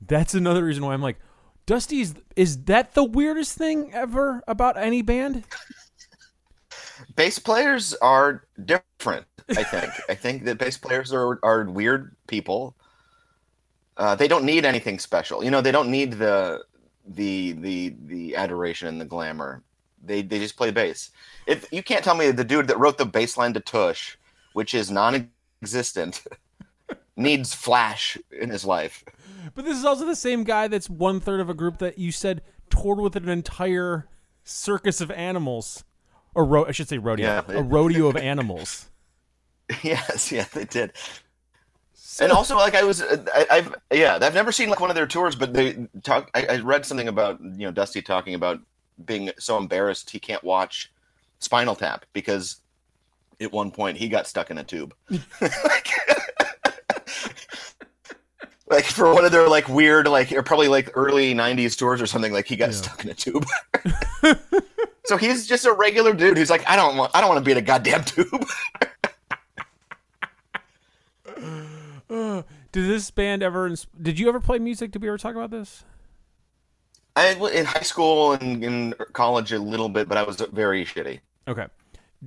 That's 0.01 0.35
another 0.35 0.65
reason 0.65 0.85
why 0.85 0.95
I'm 0.95 1.03
like 1.03 1.19
Dusty's 1.67 2.15
is 2.37 2.65
that 2.65 2.93
the 2.93 3.05
weirdest 3.05 3.57
thing 3.57 3.93
ever 3.95 4.43
about 4.47 4.77
any 4.77 5.03
band? 5.03 5.45
bass 7.17 7.39
players 7.39 7.95
are 7.95 8.45
different 8.65 9.27
i 9.51 9.63
think 9.63 9.93
i 10.09 10.15
think 10.15 10.45
that 10.45 10.59
bass 10.59 10.79
players 10.79 11.13
are, 11.13 11.39
are 11.43 11.65
weird 11.65 12.17
people 12.27 12.77
uh, 13.97 14.15
they 14.15 14.29
don't 14.29 14.45
need 14.45 14.65
anything 14.65 14.99
special 14.99 15.45
you 15.45 15.51
know 15.51 15.61
they 15.61 15.73
don't 15.73 15.91
need 15.91 16.13
the 16.15 16.63
the 17.07 17.53
the 17.53 17.95
the 18.07 18.35
adoration 18.37 18.89
and 18.89 19.01
the 19.01 19.05
glamour 19.05 19.63
they 20.03 20.23
they 20.23 20.39
just 20.39 20.57
play 20.57 20.71
bass 20.71 21.11
if 21.47 21.67
you 21.73 21.83
can't 21.83 22.05
tell 22.05 22.15
me 22.17 22.31
the 22.31 22.45
dude 22.45 22.67
that 22.69 22.79
wrote 22.79 22.99
the 22.99 23.05
bass 23.07 23.37
line 23.37 23.53
to 23.53 23.61
tush 23.61 24.17
which 24.55 24.75
is 24.75 24.91
non-existent 24.91 26.23
needs 27.17 27.55
flash 27.55 28.19
in 28.41 28.51
his 28.51 28.65
life 28.65 29.05
But 29.55 29.65
this 29.65 29.79
is 29.79 29.85
also 29.85 30.05
the 30.07 30.17
same 30.17 30.43
guy 30.45 30.69
that's 30.69 30.89
one 30.91 31.21
third 31.21 31.41
of 31.41 31.49
a 31.51 31.55
group 31.55 31.79
that 31.79 31.99
you 31.99 32.11
said 32.13 32.43
toured 32.71 32.99
with 32.99 33.15
an 33.17 33.29
entire 33.29 34.09
circus 34.43 35.01
of 35.01 35.11
animals, 35.11 35.85
or 36.35 36.45
ro- 36.45 36.67
I 36.67 36.73
should 36.73 36.89
say 36.89 36.99
rodeo, 36.99 37.27
Yeah. 37.27 37.43
a 37.49 37.63
rodeo 37.63 38.09
of 38.09 38.17
animals. 38.17 38.91
yes, 39.83 40.33
yeah, 40.33 40.47
they 40.53 40.65
did. 40.65 40.93
And 42.21 42.31
also, 42.33 42.57
like 42.57 42.75
I 42.75 42.83
was, 42.85 43.03
I, 43.03 43.47
I've 43.51 43.75
yeah, 43.93 44.19
I've 44.21 44.35
never 44.35 44.53
seen 44.53 44.69
like 44.71 44.81
one 44.81 44.91
of 44.91 44.97
their 44.97 45.07
tours, 45.07 45.35
but 45.37 45.53
they 45.53 45.87
talk. 46.03 46.31
I, 46.35 46.47
I 46.47 46.57
read 46.59 46.85
something 46.87 47.09
about 47.09 47.41
you 47.41 47.67
know 47.67 47.71
Dusty 47.71 48.03
talking 48.03 48.35
about 48.35 48.61
being 49.05 49.31
so 49.39 49.57
embarrassed 49.59 50.11
he 50.11 50.19
can't 50.21 50.45
watch 50.45 50.93
Spinal 51.41 51.75
Tap 51.75 52.05
because 52.13 52.57
at 53.41 53.51
one 53.53 53.71
point 53.71 53.99
he 53.99 54.09
got 54.09 54.27
stuck 54.27 54.51
in 54.51 54.59
a 54.59 54.65
tube. 54.65 54.95
like, 55.41 55.89
like 58.69 58.85
for 58.85 59.13
one 59.13 59.25
of 59.25 59.33
their 59.33 59.49
like 59.49 59.69
weird 59.69 60.07
like 60.07 60.31
or 60.33 60.43
probably 60.43 60.69
like 60.69 60.91
early 60.95 61.35
90s 61.35 61.77
tours 61.77 62.01
or 62.01 62.07
something 62.07 62.33
like 62.33 62.47
he 62.47 62.57
got 62.57 62.71
Yeah. 62.71 62.77
stuck 62.77 63.05
in 63.05 63.11
a 63.11 63.15
tube 63.15 63.45
so 65.05 65.17
he's 65.17 65.47
just 65.47 65.67
a 65.67 65.73
regular 65.73 66.13
dude 66.15 66.39
who's 66.39 66.49
like 66.51 66.67
i 66.69 66.75
don't 66.75 66.97
want 66.97 67.11
i 67.15 67.21
don't 67.21 67.29
want 67.29 67.39
to 67.39 67.45
be 67.45 67.53
in 67.53 67.59
a 67.59 67.63
goddamn 67.63 68.05
tube 68.05 68.47
Uh, 72.11 72.43
did 72.75 72.91
this 72.91 73.11
band 73.11 73.43
ever? 73.43 73.75
Did 74.03 74.19
you 74.19 74.29
ever 74.29 74.41
play 74.41 74.59
music? 74.59 74.91
Did 74.91 75.01
we 75.01 75.09
ever 75.09 75.17
talk 75.19 75.35
about 75.35 75.51
this? 75.51 75.85
i 77.17 77.29
in 77.55 77.65
high 77.65 77.81
school 77.81 78.33
and 78.33 78.65
in 78.65 78.93
college 79.13 79.53
a 79.53 79.59
little 79.61 79.89
bit 79.89 80.09
but 80.09 80.19
i 80.19 80.25
was 80.25 80.35
very 80.53 80.85
shitty 80.85 81.21
Okay. 81.47 81.67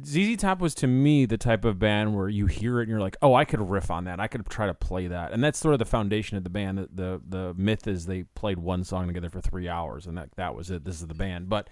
ZZ 0.05 0.37
Top 0.37 0.59
was 0.59 0.75
to 0.75 0.85
me 0.87 1.25
the 1.25 1.37
type 1.39 1.65
of 1.65 1.79
band 1.79 2.15
where 2.15 2.29
you 2.29 2.45
hear 2.45 2.79
it 2.79 2.83
and 2.83 2.91
you're 2.91 2.99
like, 2.99 3.17
oh, 3.23 3.33
I 3.33 3.45
could 3.45 3.59
riff 3.59 3.89
on 3.89 4.03
that. 4.03 4.19
I 4.19 4.27
could 4.27 4.47
try 4.47 4.67
to 4.67 4.75
play 4.75 5.07
that. 5.07 5.31
And 5.33 5.43
that's 5.43 5.57
sort 5.57 5.73
of 5.73 5.79
the 5.79 5.85
foundation 5.85 6.37
of 6.37 6.43
the 6.43 6.51
band. 6.51 6.77
The 6.77 6.87
the, 6.93 7.21
the 7.27 7.53
myth 7.57 7.87
is 7.87 8.05
they 8.05 8.21
played 8.23 8.59
one 8.59 8.83
song 8.83 9.07
together 9.07 9.31
for 9.31 9.41
three 9.41 9.67
hours 9.67 10.05
and 10.05 10.15
that, 10.15 10.29
that 10.35 10.53
was 10.53 10.69
it. 10.69 10.85
This 10.85 11.01
is 11.01 11.07
the 11.07 11.15
band. 11.15 11.49
But 11.49 11.69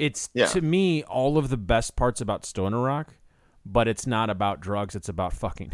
it's 0.00 0.28
Yeah. 0.34 0.46
to 0.46 0.60
me 0.62 1.04
all 1.04 1.38
of 1.38 1.48
the 1.48 1.56
best 1.56 1.94
parts 1.94 2.20
about 2.20 2.44
stoner 2.44 2.80
rock, 2.82 3.14
but 3.64 3.86
it's 3.86 4.04
not 4.04 4.30
about 4.30 4.60
drugs, 4.60 4.96
it's 4.96 5.08
about 5.08 5.32
fucking. 5.32 5.72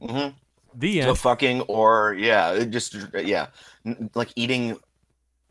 hmm 0.00 0.28
The 0.76 1.02
so 1.02 1.14
fucking 1.14 1.62
or 1.62 2.14
yeah 2.18 2.64
just 2.64 2.96
yeah 3.14 3.46
like 4.14 4.30
eating 4.36 4.78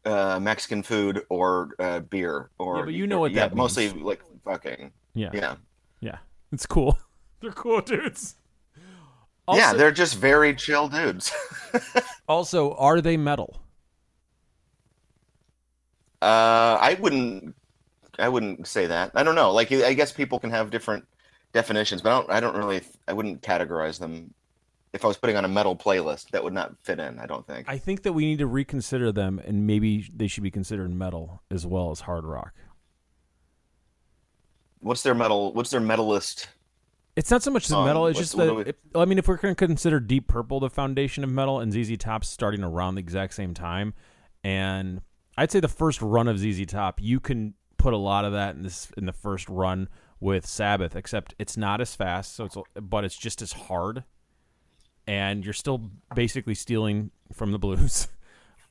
uh 0.06 0.39
mexican 0.42 0.84
food 0.84 1.24
or 1.30 1.70
uh 1.80 2.00
beer 2.01 2.50
or 2.58 2.80
Yeah, 2.80 2.86
but 2.86 2.94
you 2.94 3.08
know 3.08 3.20
what 3.20 3.32
yeah 3.32 3.48
that 3.48 3.56
mostly 3.56 3.88
means. 3.89 4.01
like 4.01 4.22
fucking 4.44 4.92
yeah. 5.13 5.30
yeah 5.34 5.56
Yeah. 6.01 6.18
It's 6.51 6.65
cool. 6.65 6.98
They're 7.42 7.51
cool 7.51 7.82
dudes. 7.82 8.36
Also, 9.48 9.60
yeah 9.60 9.74
they're 9.74 9.92
just 9.92 10.15
very 10.18 10.56
chill 10.56 10.88
dudes 10.88 11.32
also 12.30 12.74
are 12.75 13.01
they 13.01 13.18
metal? 13.18 13.60
Uh, 16.22 16.77
I 16.80 16.96
wouldn't. 17.01 17.53
I 18.18 18.30
wouldn't 18.30 18.65
say 18.65 18.86
that. 18.88 19.12
I 19.13 19.24
don't 19.24 19.36
know. 19.36 19.51
Like, 19.51 19.72
I 19.74 19.94
guess 19.94 20.12
people 20.13 20.39
can 20.39 20.51
have 20.51 20.70
different 20.72 21.06
definitions, 21.51 22.01
but 22.01 22.12
I 22.12 22.13
don't. 22.20 22.30
I 22.32 22.39
don't 22.39 22.56
really. 22.56 22.82
I 23.10 23.13
wouldn't 23.13 23.42
categorize 23.42 24.00
them. 24.00 24.34
If 24.93 25.03
I 25.03 25.07
was 25.07 25.17
putting 25.17 25.35
on 25.35 25.43
a 25.43 25.47
metal 25.47 25.75
playlist, 25.75 26.29
that 26.29 26.43
would 26.43 26.53
not 26.53 26.75
fit 26.83 27.00
in. 27.00 27.17
I 27.17 27.25
don't 27.25 27.45
think. 27.47 27.67
I 27.67 27.79
think 27.79 28.03
that 28.03 28.13
we 28.13 28.25
need 28.25 28.38
to 28.39 28.47
reconsider 28.47 29.12
them, 29.12 29.41
and 29.43 29.65
maybe 29.65 30.07
they 30.15 30.27
should 30.27 30.43
be 30.43 30.51
considered 30.51 30.93
metal 30.93 31.41
as 31.50 31.65
well 31.65 31.89
as 31.89 32.01
hard 32.01 32.25
rock. 32.25 32.53
What's 34.79 35.01
their 35.03 35.15
metal? 35.15 35.53
What's 35.53 35.71
their 35.71 35.81
metalist? 35.81 36.47
It's 37.15 37.31
not 37.31 37.41
so 37.43 37.51
much 37.51 37.67
the 37.67 37.77
Um, 37.77 37.85
metal; 37.85 38.07
it's 38.07 38.19
just 38.19 38.35
the. 38.38 38.53
we- 38.53 38.63
if- 38.65 38.75
I 38.95 39.05
mean, 39.05 39.17
if 39.17 39.27
we're 39.27 39.38
going 39.38 39.55
to 39.55 39.67
consider 39.67 40.00
Deep 40.00 40.27
Purple 40.27 40.59
the 40.59 40.69
foundation 40.69 41.23
of 41.23 41.29
metal, 41.29 41.59
and 41.59 41.71
ZZ 41.71 41.97
Top's 41.97 42.29
starting 42.29 42.63
around 42.63 42.95
the 42.95 43.00
exact 43.00 43.33
same 43.33 43.53
time, 43.53 43.93
and 44.43 45.01
I'd 45.38 45.51
say 45.51 45.59
the 45.59 45.67
first 45.67 46.01
run 46.01 46.27
of 46.27 46.38
ZZ 46.38 46.65
Top, 46.67 47.01
you 47.01 47.19
can 47.19 47.53
put 47.77 47.93
a 47.93 47.97
lot 47.97 48.25
of 48.25 48.33
that 48.33 48.55
in 48.55 48.62
this 48.63 48.91
in 48.97 49.05
the 49.05 49.13
first 49.13 49.47
run 49.50 49.89
with 50.19 50.45
Sabbath, 50.45 50.95
except 50.95 51.33
it's 51.39 51.55
not 51.57 51.81
as 51.81 51.95
fast, 51.95 52.35
so 52.35 52.45
it's 52.45 52.57
but 52.81 53.05
it's 53.05 53.17
just 53.17 53.41
as 53.41 53.53
hard, 53.53 54.03
and 55.07 55.43
you're 55.43 55.53
still 55.53 55.89
basically 56.15 56.55
stealing 56.55 57.12
from 57.31 57.51
the 57.51 57.60
blues. 57.60 58.07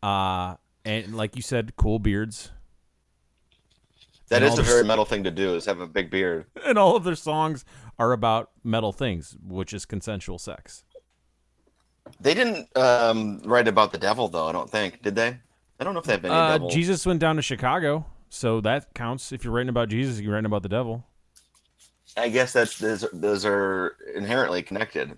Uh, 0.03 0.57
and 0.85 1.15
like 1.15 1.37
you 1.37 1.43
said, 1.43 1.77
cool 1.77 2.01
beards. 2.01 2.51
That 4.31 4.43
is 4.43 4.59
a 4.59 4.63
very 4.63 4.83
metal 4.83 5.05
thing 5.05 5.23
to 5.23 5.31
do. 5.31 5.55
Is 5.55 5.67
have 5.67 5.79
a 5.79 5.87
big 5.87 6.11
beard. 6.11 6.47
and 6.67 6.77
all 6.77 6.97
of 6.97 7.05
their 7.05 7.15
songs 7.15 7.65
are 8.01 8.11
about 8.11 8.51
metal 8.65 8.91
things, 8.93 9.37
which 9.47 9.73
is 9.73 9.85
consensual 9.87 10.41
sex. 10.41 10.83
They 12.21 12.35
didn't 12.35 12.77
um, 12.77 13.43
write 13.45 13.69
about 13.69 13.93
the 13.93 13.99
devil, 13.99 14.27
though. 14.27 14.49
I 14.49 14.53
don't 14.53 14.69
think. 14.69 15.03
Did 15.03 15.15
they? 15.15 15.39
I 15.79 15.85
don't 15.85 15.95
know 15.95 16.01
if 16.01 16.07
they 16.07 16.15
have 16.15 16.25
any 16.25 16.35
Uh, 16.35 16.53
devil. 16.55 16.71
Jesus 16.71 17.07
went 17.07 17.21
down 17.21 17.37
to 17.37 17.43
Chicago, 17.43 18.07
so 18.29 18.61
that 18.63 18.95
counts. 18.95 19.31
If 19.31 19.45
you're 19.45 19.53
writing 19.53 19.69
about 19.69 19.89
Jesus, 19.89 20.21
you're 20.21 20.33
writing 20.33 20.47
about 20.47 20.63
the 20.65 20.69
devil. 20.69 21.05
I 22.17 22.29
guess 22.29 22.53
that's 22.53 22.79
those, 22.79 23.07
those 23.13 23.45
are 23.47 23.97
inherently 24.15 24.63
connected. 24.63 25.17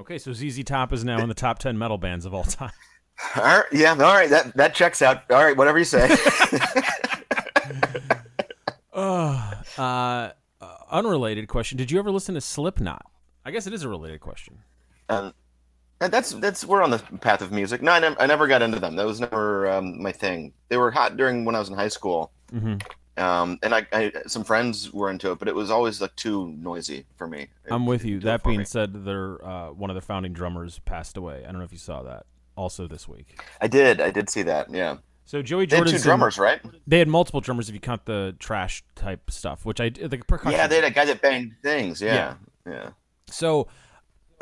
Okay, 0.00 0.16
so 0.16 0.32
ZZ 0.32 0.64
Top 0.64 0.94
is 0.94 1.04
now 1.04 1.22
in 1.22 1.28
the 1.28 1.34
top 1.34 1.58
ten 1.58 1.76
metal 1.76 1.98
bands 1.98 2.24
of 2.24 2.32
all 2.32 2.44
time. 2.44 2.72
All 3.36 3.42
right. 3.42 3.64
Yeah. 3.70 3.92
All 3.92 3.98
right. 3.98 4.30
That 4.30 4.56
that 4.56 4.74
checks 4.74 5.02
out. 5.02 5.30
All 5.30 5.44
right. 5.44 5.54
Whatever 5.54 5.78
you 5.78 5.84
say. 5.84 6.08
uh, 8.94 9.52
uh, 9.76 10.30
unrelated 10.90 11.46
question: 11.48 11.76
Did 11.76 11.90
you 11.90 11.98
ever 11.98 12.10
listen 12.10 12.34
to 12.34 12.40
Slipknot? 12.40 13.04
I 13.44 13.50
guess 13.50 13.66
it 13.66 13.74
is 13.74 13.82
a 13.82 13.90
related 13.90 14.20
question. 14.20 14.60
Um, 15.10 15.34
and 16.00 16.10
that's 16.10 16.32
that's 16.32 16.64
we're 16.64 16.82
on 16.82 16.90
the 16.90 16.98
path 17.20 17.42
of 17.42 17.52
music. 17.52 17.82
No, 17.82 17.92
I 17.92 17.98
never, 17.98 18.22
I 18.22 18.24
never 18.24 18.46
got 18.46 18.62
into 18.62 18.80
them. 18.80 18.96
That 18.96 19.04
was 19.04 19.20
never 19.20 19.70
um, 19.70 20.02
my 20.02 20.12
thing. 20.12 20.54
They 20.70 20.78
were 20.78 20.90
hot 20.90 21.18
during 21.18 21.44
when 21.44 21.54
I 21.54 21.58
was 21.58 21.68
in 21.68 21.74
high 21.74 21.88
school, 21.88 22.32
hmm 22.50 22.76
um, 23.20 23.58
and 23.62 23.74
I, 23.74 23.86
I 23.92 24.12
some 24.26 24.44
friends 24.44 24.92
were 24.92 25.10
into 25.10 25.30
it, 25.30 25.38
but 25.38 25.46
it 25.48 25.54
was 25.54 25.70
always 25.70 26.00
like 26.00 26.16
too 26.16 26.48
noisy 26.58 27.06
for 27.16 27.26
me. 27.26 27.42
It 27.42 27.70
I'm 27.70 27.86
with 27.86 28.04
you. 28.04 28.18
That 28.20 28.42
being 28.42 28.58
me. 28.60 28.64
said, 28.64 29.04
their 29.04 29.44
uh, 29.44 29.70
one 29.70 29.90
of 29.90 29.94
their 29.94 30.02
founding 30.02 30.32
drummers 30.32 30.80
passed 30.80 31.16
away. 31.16 31.44
I 31.46 31.50
don't 31.50 31.58
know 31.58 31.64
if 31.64 31.72
you 31.72 31.78
saw 31.78 32.02
that. 32.02 32.26
Also 32.56 32.86
this 32.86 33.08
week. 33.08 33.40
I 33.60 33.68
did, 33.68 34.00
I 34.02 34.10
did 34.10 34.28
see 34.28 34.42
that. 34.42 34.68
Yeah, 34.70 34.98
So 35.24 35.40
Joey 35.40 35.66
Jordan. 35.66 35.86
they 35.86 35.92
had 35.92 35.98
two 35.98 36.02
drummers, 36.02 36.38
right? 36.38 36.60
They 36.86 36.98
had 36.98 37.08
multiple 37.08 37.40
drummers 37.40 37.68
if 37.70 37.74
you 37.74 37.80
count 37.80 38.04
the 38.04 38.36
trash 38.38 38.82
type 38.96 39.30
stuff, 39.30 39.64
which 39.64 39.80
I 39.80 39.88
the 39.88 40.18
percussion. 40.18 40.58
Yeah, 40.58 40.66
they 40.66 40.74
had 40.76 40.84
a 40.84 40.90
guy 40.90 41.06
that 41.06 41.22
banged 41.22 41.54
things. 41.62 42.02
Yeah, 42.02 42.34
yeah. 42.66 42.90
So 43.30 43.68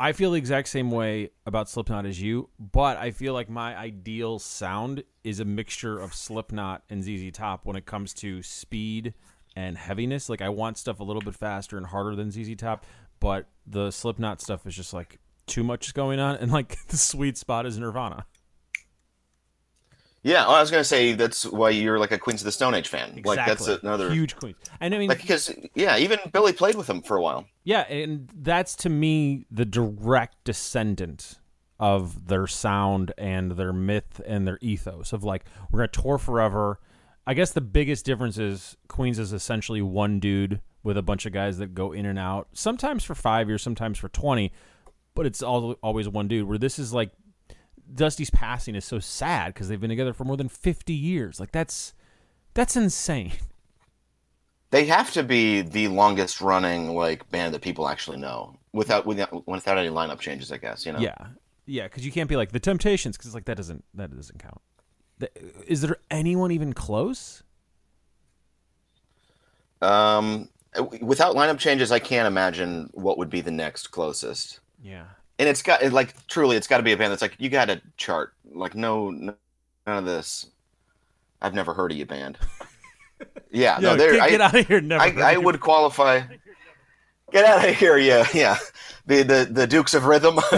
I 0.01 0.13
feel 0.13 0.31
the 0.31 0.37
exact 0.37 0.69
same 0.69 0.91
way 0.91 1.31
about 1.45 1.69
Slipknot 1.69 2.05
as 2.05 2.21
you, 2.21 2.47
but 2.57 2.95
I 2.95 3.11
feel 3.11 3.33
like 3.33 3.49
my 3.49 3.75
ideal 3.75 4.39
sound 4.39 5.03
is 5.25 5.41
a 5.41 5.45
mixture 5.45 5.99
of 5.99 6.13
Slipknot 6.13 6.83
and 6.89 7.03
ZZ 7.03 7.31
Top 7.33 7.65
when 7.65 7.75
it 7.75 7.85
comes 7.85 8.13
to 8.15 8.41
speed 8.41 9.13
and 9.57 9.77
heaviness. 9.77 10.29
Like 10.29 10.41
I 10.41 10.47
want 10.47 10.77
stuff 10.77 11.01
a 11.01 11.03
little 11.03 11.21
bit 11.21 11.35
faster 11.35 11.75
and 11.75 11.85
harder 11.85 12.15
than 12.15 12.31
ZZ 12.31 12.55
Top, 12.55 12.85
but 13.19 13.49
the 13.67 13.91
Slipknot 13.91 14.39
stuff 14.39 14.65
is 14.65 14.73
just 14.73 14.93
like 14.93 15.19
too 15.47 15.65
much 15.65 15.87
is 15.87 15.91
going 15.91 16.19
on 16.21 16.37
and 16.37 16.49
like 16.49 16.77
the 16.87 16.97
sweet 16.97 17.37
spot 17.37 17.65
is 17.65 17.77
Nirvana. 17.77 18.25
Yeah, 20.21 20.45
well, 20.47 20.55
I 20.55 20.61
was 20.61 20.69
gonna 20.69 20.83
say 20.83 21.13
that's 21.13 21.45
why 21.45 21.69
you're 21.69 21.97
like 21.99 22.11
a 22.11 22.17
Queens 22.17 22.41
of 22.41 22.45
the 22.45 22.51
Stone 22.51 22.73
Age 22.73 22.87
fan. 22.89 23.21
Like 23.23 23.37
that's 23.37 23.61
Exactly. 23.61 23.87
another 23.87 24.11
huge 24.11 24.35
queen. 24.35 24.55
And 24.81 24.93
I 24.93 24.97
mean 24.97 25.07
like 25.09 25.21
because 25.21 25.53
yeah, 25.75 25.97
even 25.97 26.19
Billy 26.33 26.51
played 26.53 26.75
with 26.75 26.89
him 26.89 27.01
for 27.01 27.15
a 27.17 27.21
while. 27.21 27.45
Yeah, 27.63 27.81
and 27.81 28.29
that's 28.35 28.75
to 28.77 28.89
me 28.89 29.45
the 29.49 29.65
direct 29.65 30.43
descendant 30.43 31.39
of 31.79 32.27
their 32.27 32.45
sound 32.47 33.13
and 33.17 33.51
their 33.53 33.71
myth 33.71 34.19
and 34.25 34.45
their 34.45 34.59
ethos 34.61 35.13
of 35.13 35.23
like 35.23 35.45
we're 35.71 35.79
gonna 35.79 35.87
tour 35.87 36.17
forever. 36.17 36.79
I 37.25 37.33
guess 37.33 37.51
the 37.51 37.61
biggest 37.61 38.05
difference 38.05 38.37
is 38.37 38.75
Queens 38.87 39.19
is 39.19 39.31
essentially 39.33 39.81
one 39.81 40.19
dude 40.19 40.61
with 40.83 40.97
a 40.97 41.01
bunch 41.01 41.25
of 41.25 41.31
guys 41.31 41.57
that 41.59 41.73
go 41.73 41.91
in 41.91 42.05
and 42.05 42.17
out, 42.17 42.47
sometimes 42.53 43.03
for 43.03 43.13
five 43.15 43.47
years, 43.47 43.61
sometimes 43.61 43.97
for 43.97 44.09
twenty, 44.09 44.51
but 45.13 45.25
it's 45.25 45.41
all, 45.43 45.73
always 45.83 46.09
one 46.09 46.27
dude. 46.27 46.47
Where 46.47 46.57
this 46.57 46.79
is 46.79 46.91
like 46.93 47.11
Dusty's 47.93 48.29
passing 48.29 48.75
is 48.75 48.85
so 48.85 48.99
sad 48.99 49.53
because 49.53 49.67
they've 49.67 49.79
been 49.79 49.89
together 49.89 50.13
for 50.13 50.23
more 50.23 50.37
than 50.37 50.49
fifty 50.49 50.93
years. 50.93 51.39
Like 51.39 51.51
that's 51.51 51.93
that's 52.53 52.75
insane. 52.75 53.33
They 54.71 54.85
have 54.85 55.11
to 55.13 55.23
be 55.23 55.61
the 55.61 55.87
longest 55.87 56.41
running 56.41 56.95
like 56.95 57.29
band 57.31 57.55
that 57.55 57.61
people 57.61 57.87
actually 57.87 58.17
know 58.17 58.57
without 58.71 59.05
without 59.05 59.47
without 59.47 59.77
any 59.77 59.89
lineup 59.89 60.19
changes. 60.19 60.51
I 60.51 60.57
guess 60.57 60.85
you 60.85 60.91
know. 60.91 60.99
Yeah, 60.99 61.15
yeah, 61.65 61.83
because 61.83 62.05
you 62.05 62.11
can't 62.11 62.29
be 62.29 62.35
like 62.35 62.51
the 62.51 62.59
Temptations 62.59 63.17
because 63.17 63.33
like 63.33 63.45
that 63.45 63.57
doesn't 63.57 63.83
that 63.95 64.15
doesn't 64.15 64.39
count. 64.39 64.61
Is 65.67 65.81
there 65.81 65.97
anyone 66.09 66.51
even 66.51 66.73
close? 66.73 67.43
Um, 69.81 70.49
without 71.01 71.35
lineup 71.35 71.57
changes, 71.57 71.91
I 71.91 71.99
can't 71.99 72.27
imagine 72.27 72.89
what 72.93 73.17
would 73.17 73.29
be 73.29 73.41
the 73.41 73.51
next 73.51 73.87
closest. 73.87 74.59
Yeah, 74.81 75.05
And 75.39 75.49
it's 75.49 75.63
got 75.63 75.81
it, 75.81 75.93
like 75.93 76.27
truly, 76.27 76.57
it's 76.57 76.67
got 76.67 76.77
to 76.77 76.83
be 76.83 76.91
a 76.91 76.97
band 76.97 77.11
that's 77.11 77.21
like 77.21 77.35
you 77.39 77.49
got 77.49 77.65
to 77.65 77.81
chart. 77.97 78.33
Like 78.51 78.75
no, 78.75 79.09
no, 79.09 79.33
none 79.87 79.97
of 79.97 80.05
this. 80.05 80.45
I've 81.41 81.53
never 81.53 81.73
heard 81.73 81.91
of 81.91 81.97
you, 81.97 82.05
band. 82.05 82.37
Yeah, 83.51 83.79
no, 83.81 83.95
they're, 83.95 84.13
get, 84.13 84.21
I, 84.21 84.29
get 84.29 84.41
out 84.41 84.55
of 84.55 84.67
here. 84.67 84.79
Never. 84.79 85.03
I, 85.03 85.33
I 85.33 85.37
would 85.37 85.59
qualify. 85.59 86.21
Get 87.31 87.45
out 87.45 87.67
of 87.67 87.75
here, 87.75 87.97
yeah, 87.97 88.27
yeah. 88.33 88.57
The 89.07 89.23
the 89.23 89.47
the 89.49 89.67
Dukes 89.67 89.93
of 89.93 90.05
Rhythm. 90.05 90.39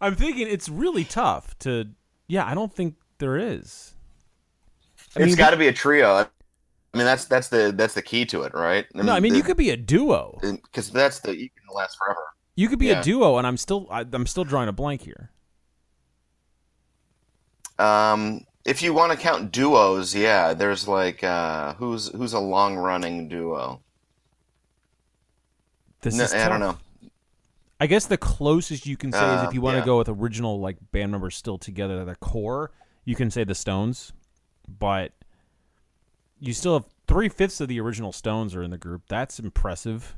I'm 0.00 0.14
thinking 0.16 0.48
it's 0.48 0.68
really 0.68 1.04
tough 1.04 1.58
to. 1.60 1.88
Yeah, 2.26 2.46
I 2.46 2.54
don't 2.54 2.74
think 2.74 2.96
there 3.18 3.36
is. 3.36 3.94
I 5.16 5.22
it's 5.22 5.36
got 5.36 5.50
to 5.50 5.56
be 5.56 5.68
a 5.68 5.72
trio. 5.72 6.26
I 6.94 6.96
mean, 6.96 7.06
that's 7.06 7.24
that's 7.24 7.48
the 7.48 7.72
that's 7.76 7.94
the 7.94 8.02
key 8.02 8.24
to 8.26 8.42
it, 8.42 8.54
right? 8.54 8.86
no, 8.94 9.12
I 9.12 9.20
mean 9.20 9.32
the- 9.32 9.38
you 9.38 9.42
could 9.44 9.56
be 9.56 9.70
a 9.70 9.76
duo. 9.76 10.38
because 10.40 10.90
that's 10.90 11.18
the 11.20 11.36
you 11.36 11.50
can 11.50 11.74
last 11.74 11.98
forever. 11.98 12.20
You 12.54 12.68
could 12.68 12.78
be 12.78 12.86
Yeah. 12.86 13.00
a 13.00 13.02
duo, 13.02 13.36
and 13.36 13.46
I'm 13.46 13.56
still 13.56 13.88
I, 13.90 14.04
I'm 14.12 14.26
still 14.26 14.44
drawing 14.44 14.68
a 14.68 14.72
blank 14.72 15.02
here. 15.02 15.30
Um, 17.78 18.44
if 18.64 18.82
you 18.82 18.94
want 18.94 19.12
to 19.12 19.18
count 19.18 19.50
duos, 19.52 20.14
yeah, 20.14 20.54
there's 20.54 20.86
like 20.86 21.24
uh, 21.24 21.74
who's 21.74 22.08
who's 22.14 22.32
a 22.32 22.38
long 22.38 22.76
running 22.76 23.28
duo. 23.28 23.80
This 26.02 26.14
No, 26.14 26.24
is 26.24 26.34
I 26.34 26.48
don't 26.48 26.60
know. 26.60 26.78
I 27.80 27.86
guess 27.86 28.06
the 28.06 28.16
closest 28.16 28.86
you 28.86 28.96
can 28.96 29.10
say 29.10 29.18
is 29.34 29.42
Uh, 29.42 29.46
if 29.48 29.54
you 29.54 29.60
want 29.60 29.74
to 29.74 29.78
yeah. 29.80 29.84
go 29.86 29.98
with 29.98 30.08
original 30.08 30.60
like 30.60 30.76
band 30.92 31.10
members 31.10 31.34
still 31.34 31.58
together 31.58 32.00
at 32.00 32.06
the 32.06 32.14
core, 32.14 32.70
you 33.04 33.16
can 33.16 33.30
say 33.30 33.42
the 33.42 33.54
Stones, 33.54 34.12
but 34.68 35.12
you 36.40 36.52
still 36.52 36.74
have 36.74 36.84
three 37.06 37.28
fifths 37.28 37.60
of 37.60 37.68
the 37.68 37.80
original 37.80 38.12
Stones 38.12 38.54
are 38.54 38.62
in 38.62 38.70
the 38.70 38.78
group. 38.78 39.02
That's 39.08 39.38
impressive, 39.38 40.14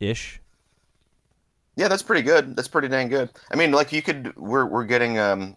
ish. 0.00 0.40
Yeah, 1.76 1.88
that's 1.88 2.02
pretty 2.02 2.22
good. 2.22 2.54
That's 2.54 2.68
pretty 2.68 2.88
dang 2.88 3.08
good. 3.08 3.30
I 3.50 3.56
mean, 3.56 3.72
like 3.72 3.92
you 3.92 4.00
could 4.02 4.36
we're 4.36 4.64
we're 4.66 4.84
getting 4.84 5.18
um 5.18 5.56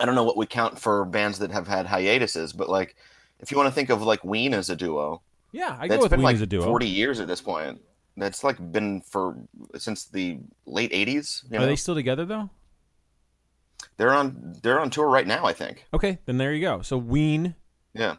I 0.00 0.04
don't 0.04 0.14
know 0.14 0.24
what 0.24 0.36
we 0.36 0.46
count 0.46 0.78
for 0.78 1.04
bands 1.04 1.38
that 1.38 1.50
have 1.52 1.68
had 1.68 1.86
hiatuses, 1.86 2.52
but 2.52 2.68
like 2.68 2.96
if 3.38 3.50
you 3.50 3.56
want 3.56 3.68
to 3.68 3.74
think 3.74 3.90
of 3.90 4.02
like 4.02 4.24
Ween 4.24 4.52
as 4.54 4.70
a 4.70 4.76
duo, 4.76 5.22
Yeah, 5.52 5.76
I 5.78 5.86
that's 5.88 5.98
go 5.98 6.04
with 6.04 6.10
been 6.10 6.18
Ween 6.20 6.24
like 6.24 6.34
as 6.36 6.40
a 6.42 6.46
duo. 6.46 6.64
40 6.64 6.86
years 6.88 7.20
at 7.20 7.28
this 7.28 7.40
point. 7.40 7.80
That's 8.16 8.42
like 8.42 8.56
been 8.72 9.02
for 9.02 9.36
since 9.76 10.06
the 10.06 10.38
late 10.64 10.90
80s, 10.90 11.44
you 11.50 11.58
Are 11.58 11.60
know? 11.60 11.66
they 11.66 11.76
still 11.76 11.94
together 11.94 12.24
though? 12.24 12.50
They're 13.98 14.12
on 14.12 14.54
they're 14.62 14.80
on 14.80 14.90
tour 14.90 15.06
right 15.08 15.26
now, 15.26 15.44
I 15.44 15.52
think. 15.52 15.84
Okay, 15.94 16.18
then 16.26 16.38
there 16.38 16.52
you 16.52 16.60
go. 16.60 16.82
So 16.82 16.98
Ween, 16.98 17.54
Yeah. 17.94 18.16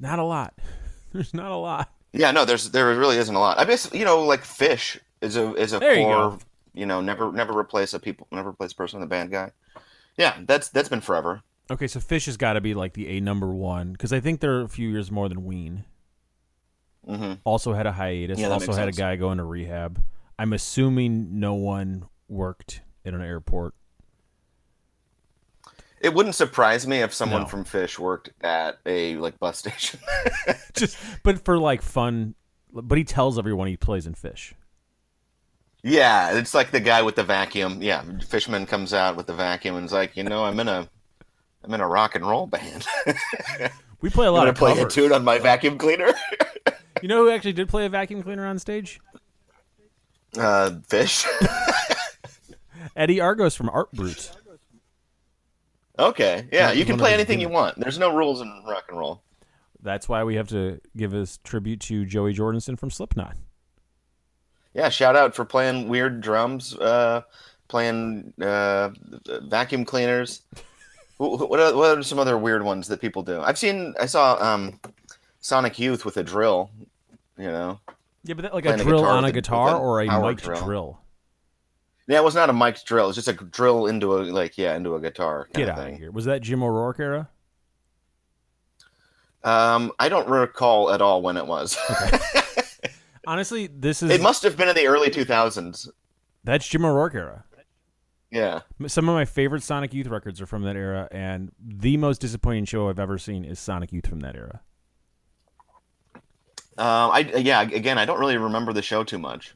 Not 0.00 0.18
a 0.18 0.24
lot. 0.24 0.54
There's 1.12 1.34
not 1.34 1.50
a 1.50 1.56
lot. 1.56 1.92
Yeah, 2.12 2.30
no, 2.32 2.44
there's 2.44 2.70
there 2.70 2.86
really 2.96 3.16
isn't 3.18 3.34
a 3.34 3.38
lot. 3.38 3.58
I 3.58 3.64
guess 3.64 3.88
you 3.92 4.04
know, 4.04 4.24
like 4.24 4.42
Phish 4.42 4.98
is 5.20 5.36
a 5.36 5.54
is 5.54 5.72
a 5.72 5.78
There 5.78 5.94
you 5.94 6.04
core. 6.06 6.30
go. 6.30 6.38
You 6.72 6.86
know, 6.86 7.00
never 7.00 7.30
never 7.32 7.56
replace 7.56 7.94
a 7.94 8.00
people, 8.00 8.26
never 8.32 8.50
replace 8.50 8.72
a 8.72 8.74
person 8.76 8.96
in 8.96 9.00
the 9.02 9.06
band 9.06 9.30
guy. 9.30 9.52
Yeah, 10.16 10.36
that's 10.46 10.68
that's 10.70 10.88
been 10.88 11.00
forever. 11.00 11.42
Okay, 11.70 11.86
so 11.86 12.00
Phish 12.00 12.26
has 12.26 12.36
got 12.36 12.54
to 12.54 12.60
be 12.60 12.74
like 12.74 12.94
the 12.94 13.06
A 13.08 13.20
number 13.20 13.54
one 13.54 13.92
because 13.92 14.12
I 14.12 14.18
think 14.20 14.40
they're 14.40 14.62
a 14.62 14.68
few 14.68 14.88
years 14.88 15.10
more 15.12 15.28
than 15.28 15.44
Ween. 15.44 15.84
hmm 17.06 17.34
Also 17.44 17.72
had 17.74 17.86
a 17.86 17.92
hiatus. 17.92 18.38
Yeah, 18.40 18.48
also 18.48 18.72
had 18.72 18.84
sense. 18.86 18.96
a 18.96 19.00
guy 19.00 19.16
go 19.16 19.30
into 19.32 19.44
rehab. 19.44 20.02
I'm 20.38 20.52
assuming 20.52 21.38
no 21.38 21.54
one 21.54 22.06
worked 22.28 22.80
in 23.04 23.14
an 23.14 23.22
airport. 23.22 23.74
It 26.00 26.14
wouldn't 26.14 26.34
surprise 26.34 26.86
me 26.86 26.98
if 27.02 27.12
someone 27.12 27.42
No. 27.42 27.46
from 27.46 27.64
Phish 27.64 27.98
worked 27.98 28.30
at 28.40 28.78
a 28.86 29.16
like 29.16 29.38
bus 29.38 29.58
station. 29.60 30.00
Just, 30.74 30.96
but 31.22 31.44
for 31.44 31.58
like 31.58 31.82
fun. 31.82 32.34
But 32.72 32.96
he 32.98 33.04
tells 33.04 33.38
everyone 33.38 33.66
he 33.68 33.76
plays 33.76 34.06
in 34.06 34.14
Phish. 34.14 34.52
yeah, 35.82 36.36
it's 36.38 36.54
like 36.54 36.70
the 36.70 36.80
guy 36.80 37.02
with 37.02 37.16
the 37.16 37.24
vacuum. 37.24 37.82
Yeah, 37.82 38.02
Fishman 38.26 38.66
comes 38.66 38.94
out 38.94 39.16
with 39.16 39.26
the 39.26 39.34
vacuum 39.34 39.76
and 39.76 39.84
is 39.86 39.92
like, 39.92 40.16
you 40.16 40.22
know, 40.24 40.44
I'm 40.44 40.58
in 40.60 40.68
a 40.68 40.88
I'm 41.64 41.74
in 41.74 41.80
a 41.80 41.88
rock 41.88 42.14
and 42.14 42.24
roll 42.26 42.46
band. 42.46 42.86
We 44.00 44.08
play 44.08 44.26
a 44.26 44.32
lot 44.32 44.48
of 44.48 44.54
play 44.54 44.80
a 44.80 44.86
tune 44.88 45.12
on 45.12 45.24
my 45.24 45.38
vacuum 45.38 45.76
cleaner. 45.78 46.12
You 47.02 47.08
know 47.08 47.24
who 47.24 47.30
actually 47.30 47.52
did 47.54 47.68
play 47.68 47.84
a 47.86 47.88
vacuum 47.90 48.22
cleaner 48.22 48.46
on 48.46 48.58
stage? 48.58 49.00
uh, 50.38 50.70
Phish. 50.88 51.26
Eddie 52.96 53.20
Argos 53.20 53.54
from 53.54 53.68
Art 53.68 53.90
Brutes. 53.92 54.32
Okay, 56.00 56.48
yeah, 56.52 56.72
you 56.72 56.84
can 56.84 56.96
play 56.98 57.12
anything 57.14 57.40
you 57.40 57.48
want. 57.48 57.78
There's 57.78 57.98
no 57.98 58.14
rules 58.16 58.40
in 58.40 58.62
rock 58.66 58.84
and 58.88 58.98
roll. 58.98 59.22
That's 59.82 60.08
why 60.08 60.24
we 60.24 60.34
have 60.36 60.48
to 60.48 60.80
give 60.96 61.14
a 61.14 61.26
tribute 61.44 61.80
to 61.82 62.04
Joey 62.04 62.34
Jordison 62.34 62.78
from 62.78 62.90
Slipknot. 62.90 63.36
Yeah, 64.74 64.88
shout 64.88 65.16
out 65.16 65.34
for 65.34 65.44
playing 65.44 65.88
weird 65.88 66.20
drums, 66.20 66.76
uh, 66.76 67.22
playing 67.68 68.32
uh, 68.40 68.90
vacuum 69.42 69.84
cleaners. 69.84 70.42
Wh- 71.18 71.36
wh- 71.36 71.50
What 71.50 71.60
are, 71.60 71.74
what 71.76 71.98
are 71.98 72.02
some 72.02 72.18
other 72.18 72.38
weird 72.38 72.62
ones 72.62 72.88
that 72.88 73.00
people 73.00 73.22
do? 73.22 73.40
I've 73.40 73.58
seen, 73.58 73.94
I 74.00 74.06
saw 74.06 74.36
um, 74.42 74.80
Sonic 75.40 75.78
Youth 75.78 76.04
with 76.04 76.16
a 76.16 76.22
drill. 76.22 76.70
You 77.36 77.46
know, 77.48 77.80
Yeah, 78.24 78.34
but 78.34 78.42
that, 78.42 78.54
like 78.54 78.66
a 78.66 78.76
drill 78.76 79.04
on 79.04 79.24
a 79.24 79.32
guitar 79.32 79.76
or 79.76 80.00
a 80.02 80.20
mic'd 80.20 80.42
drill. 80.44 80.62
drill. 80.64 81.00
Yeah, 82.06 82.18
it 82.18 82.24
was 82.24 82.34
not 82.34 82.50
a 82.50 82.52
mic'd 82.52 82.84
drill. 82.86 83.08
It's 83.08 83.16
just 83.16 83.28
a 83.28 83.32
drill 83.32 83.86
into 83.86 84.16
a 84.16 84.18
like 84.24 84.56
yeah 84.58 84.74
into 84.76 84.94
a 84.94 85.00
guitar. 85.00 85.44
Kind 85.44 85.54
Get 85.56 85.68
of 85.68 85.78
out 85.78 85.84
thing. 85.84 85.94
of 85.94 86.00
here. 86.00 86.10
Was 86.10 86.24
that 86.26 86.42
Jim 86.42 86.62
O'Rourke 86.62 87.00
era? 87.00 87.28
Um, 89.42 89.92
I 89.98 90.08
don't 90.08 90.28
recall 90.28 90.90
at 90.92 91.00
all 91.00 91.22
when 91.22 91.36
it 91.36 91.46
was. 91.46 91.76
Honestly, 93.26 93.68
this 93.68 94.02
is 94.02 94.10
it 94.10 94.20
must 94.20 94.42
have 94.42 94.56
been 94.56 94.68
in 94.68 94.74
the 94.74 94.86
early 94.86 95.08
2000s. 95.10 95.88
that's 96.44 96.66
Jim 96.68 96.84
O'Rourke 96.84 97.14
era. 97.14 97.44
Yeah. 98.30 98.60
Some 98.86 99.08
of 99.08 99.14
my 99.14 99.24
favorite 99.24 99.62
Sonic 99.62 99.92
Youth 99.92 100.06
records 100.06 100.40
are 100.40 100.46
from 100.46 100.62
that 100.62 100.76
era, 100.76 101.08
and 101.10 101.50
the 101.58 101.96
most 101.96 102.20
disappointing 102.20 102.64
show 102.64 102.88
I've 102.88 102.98
ever 103.00 103.18
seen 103.18 103.44
is 103.44 103.58
Sonic 103.58 103.92
Youth 103.92 104.06
from 104.06 104.20
that 104.20 104.36
era. 104.36 104.60
Um, 106.78 107.10
I 107.10 107.18
yeah. 107.36 107.62
Again, 107.62 107.98
I 107.98 108.04
don't 108.04 108.20
really 108.20 108.36
remember 108.36 108.72
the 108.72 108.82
show 108.82 109.04
too 109.04 109.18
much. 109.18 109.54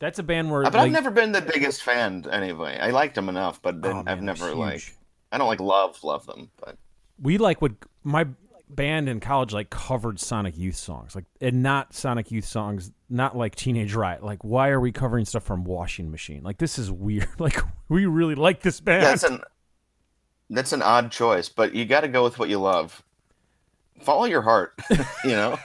That's 0.00 0.18
a 0.18 0.22
band 0.22 0.50
where 0.50 0.64
But 0.64 0.74
like, 0.74 0.86
I've 0.86 0.92
never 0.92 1.10
been 1.10 1.30
the 1.30 1.42
biggest 1.42 1.82
fan 1.82 2.26
anyway. 2.32 2.78
I 2.80 2.90
liked 2.90 3.14
them 3.14 3.28
enough, 3.28 3.62
but 3.62 3.80
then 3.80 3.92
oh, 3.92 4.02
man, 4.02 4.08
I've 4.08 4.22
never 4.22 4.54
like 4.54 4.96
I 5.30 5.38
don't 5.38 5.46
like 5.46 5.60
love 5.60 6.02
love 6.02 6.26
them, 6.26 6.50
but 6.58 6.76
we 7.20 7.38
like 7.38 7.60
would 7.62 7.76
my 8.02 8.26
band 8.68 9.08
in 9.08 9.20
college 9.20 9.52
like 9.52 9.70
covered 9.70 10.18
Sonic 10.18 10.56
Youth 10.56 10.76
songs, 10.76 11.14
like 11.14 11.26
and 11.40 11.62
not 11.62 11.94
Sonic 11.94 12.30
Youth 12.30 12.46
songs, 12.46 12.90
not 13.08 13.36
like 13.36 13.54
Teenage 13.54 13.94
Riot. 13.94 14.24
Like, 14.24 14.42
why 14.42 14.70
are 14.70 14.80
we 14.80 14.92
covering 14.92 15.24
stuff 15.24 15.44
from 15.44 15.64
Washing 15.64 16.10
Machine? 16.10 16.42
Like, 16.42 16.58
this 16.58 16.78
is 16.78 16.90
weird. 16.90 17.28
Like, 17.38 17.60
we 17.88 18.06
really 18.06 18.34
like 18.34 18.60
this 18.60 18.80
band. 18.80 19.02
that's 19.02 19.22
an 19.22 19.40
that's 20.50 20.72
an 20.72 20.82
odd 20.82 21.10
choice. 21.10 21.48
But 21.48 21.74
you 21.74 21.84
got 21.84 22.02
to 22.02 22.08
go 22.08 22.22
with 22.22 22.38
what 22.38 22.48
you 22.48 22.58
love. 22.58 23.02
Follow 24.00 24.24
your 24.24 24.42
heart. 24.42 24.74
you 25.24 25.30
know, 25.30 25.58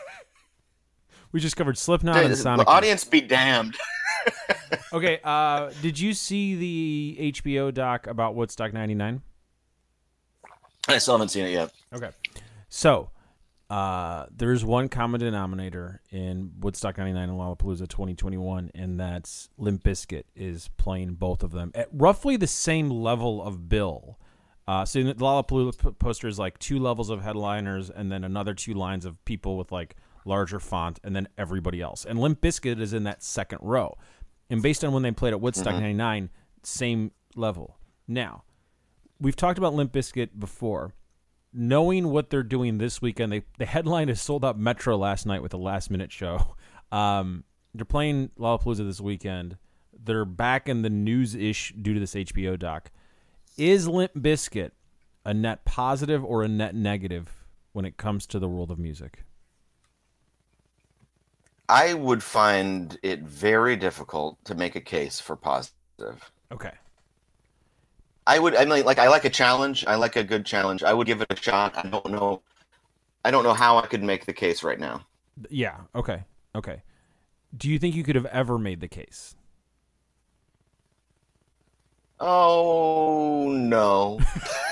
we 1.31 1.39
just 1.39 1.55
covered 1.55 1.77
Slipknot 1.77 2.17
and 2.17 2.31
the 2.31 2.37
Sonic. 2.37 2.67
Youth. 2.67 2.75
audience 2.75 3.03
be 3.03 3.21
damned. 3.21 3.77
Okay, 4.93 5.19
uh, 5.23 5.71
did 5.81 5.99
you 5.99 6.13
see 6.13 6.55
the 6.55 7.31
HBO 7.33 7.73
doc 7.73 8.07
about 8.07 8.33
Woodstock 8.35 8.71
'99? 8.71 9.21
I 10.87 10.97
still 10.99 11.15
haven't 11.15 11.29
seen 11.29 11.45
it 11.45 11.51
yet. 11.51 11.71
Okay. 11.93 12.09
So, 12.69 13.09
uh, 13.69 14.27
there's 14.31 14.63
one 14.63 14.89
common 14.89 15.19
denominator 15.19 16.01
in 16.11 16.51
Woodstock 16.59 16.97
99 16.97 17.29
and 17.29 17.37
Lollapalooza 17.37 17.87
2021, 17.87 18.71
and 18.75 18.99
that's 18.99 19.49
Limp 19.57 19.83
Bizkit 19.83 20.23
is 20.35 20.69
playing 20.77 21.15
both 21.15 21.43
of 21.43 21.51
them 21.51 21.71
at 21.73 21.89
roughly 21.91 22.37
the 22.37 22.47
same 22.47 22.89
level 22.89 23.43
of 23.43 23.67
bill. 23.67 24.19
Uh, 24.67 24.85
so, 24.85 25.03
the 25.03 25.13
Lollapalooza 25.15 25.97
poster 25.99 26.27
is 26.27 26.39
like 26.39 26.57
two 26.59 26.79
levels 26.79 27.09
of 27.09 27.21
headliners 27.21 27.89
and 27.89 28.11
then 28.11 28.23
another 28.23 28.53
two 28.53 28.73
lines 28.73 29.05
of 29.05 29.23
people 29.25 29.57
with 29.57 29.71
like 29.71 29.95
larger 30.25 30.59
font 30.59 30.99
and 31.03 31.15
then 31.15 31.27
everybody 31.37 31.81
else. 31.81 32.05
And 32.05 32.19
Limp 32.19 32.41
Bizkit 32.41 32.79
is 32.79 32.93
in 32.93 33.03
that 33.03 33.23
second 33.23 33.59
row. 33.61 33.97
And 34.49 34.61
based 34.61 34.83
on 34.83 34.93
when 34.93 35.03
they 35.03 35.11
played 35.11 35.33
at 35.33 35.41
Woodstock 35.41 35.73
99, 35.73 36.29
same 36.63 37.11
level. 37.35 37.77
Now, 38.07 38.43
we've 39.19 39.35
talked 39.35 39.57
about 39.57 39.73
Limp 39.73 39.91
Bizkit 39.91 40.29
before 40.37 40.93
knowing 41.55 42.09
what 42.09 42.29
they're 42.29 42.43
doing 42.43 42.77
this 42.77 43.01
weekend, 43.01 43.31
they 43.31 43.43
the 43.57 43.65
headline 43.65 44.09
is 44.09 44.21
sold 44.21 44.43
out 44.43 44.59
Metro 44.59 44.97
last 44.97 45.25
night 45.25 45.41
with 45.41 45.53
a 45.53 45.57
last 45.57 45.89
minute 45.89 46.11
show. 46.11 46.55
Um, 46.91 47.43
they're 47.73 47.83
playing 47.83 48.29
Lollapalooza 48.39 48.85
this 48.85 49.01
weekend. 49.01 49.57
They're 49.91 50.23
back 50.23 50.69
in 50.69 50.83
the 50.83 50.89
news 50.89 51.35
ish 51.35 51.73
due 51.73 51.95
to 51.95 51.99
this 51.99 52.13
HBO 52.13 52.57
doc. 52.57 52.91
Is 53.57 53.87
Limp 53.87 54.13
Bizkit 54.13 54.69
a 55.25 55.33
net 55.33 55.65
positive 55.65 56.23
or 56.23 56.43
a 56.43 56.47
net 56.47 56.73
negative 56.75 57.43
when 57.73 57.83
it 57.83 57.97
comes 57.97 58.27
to 58.27 58.39
the 58.39 58.47
world 58.47 58.71
of 58.71 58.77
music? 58.77 59.25
I 61.67 61.93
would 61.93 62.21
find 62.21 62.97
it 63.01 63.21
very 63.21 63.75
difficult 63.75 64.37
to 64.45 64.55
make 64.55 64.75
a 64.75 64.81
case 64.81 65.19
for 65.19 65.35
positive. 65.35 66.31
Okay. 66.51 66.73
I 68.27 68.39
would. 68.39 68.55
I 68.55 68.65
mean, 68.65 68.85
like 68.85 68.99
I 68.99 69.07
like 69.07 69.25
a 69.25 69.29
challenge. 69.29 69.85
I 69.87 69.95
like 69.95 70.15
a 70.15 70.23
good 70.23 70.45
challenge. 70.45 70.83
I 70.83 70.93
would 70.93 71.07
give 71.07 71.21
it 71.21 71.27
a 71.29 71.35
shot. 71.35 71.77
I 71.77 71.87
don't 71.87 72.11
know. 72.11 72.41
I 73.23 73.31
don't 73.31 73.43
know 73.43 73.53
how 73.53 73.77
I 73.77 73.87
could 73.87 74.03
make 74.03 74.25
the 74.25 74.33
case 74.33 74.63
right 74.63 74.79
now. 74.79 75.05
Yeah. 75.49 75.77
Okay. 75.93 76.23
Okay. 76.55 76.81
Do 77.55 77.69
you 77.69 77.79
think 77.79 77.95
you 77.95 78.03
could 78.03 78.15
have 78.15 78.25
ever 78.27 78.57
made 78.57 78.81
the 78.81 78.87
case? 78.87 79.35
Oh 82.19 83.49
no. 83.49 84.19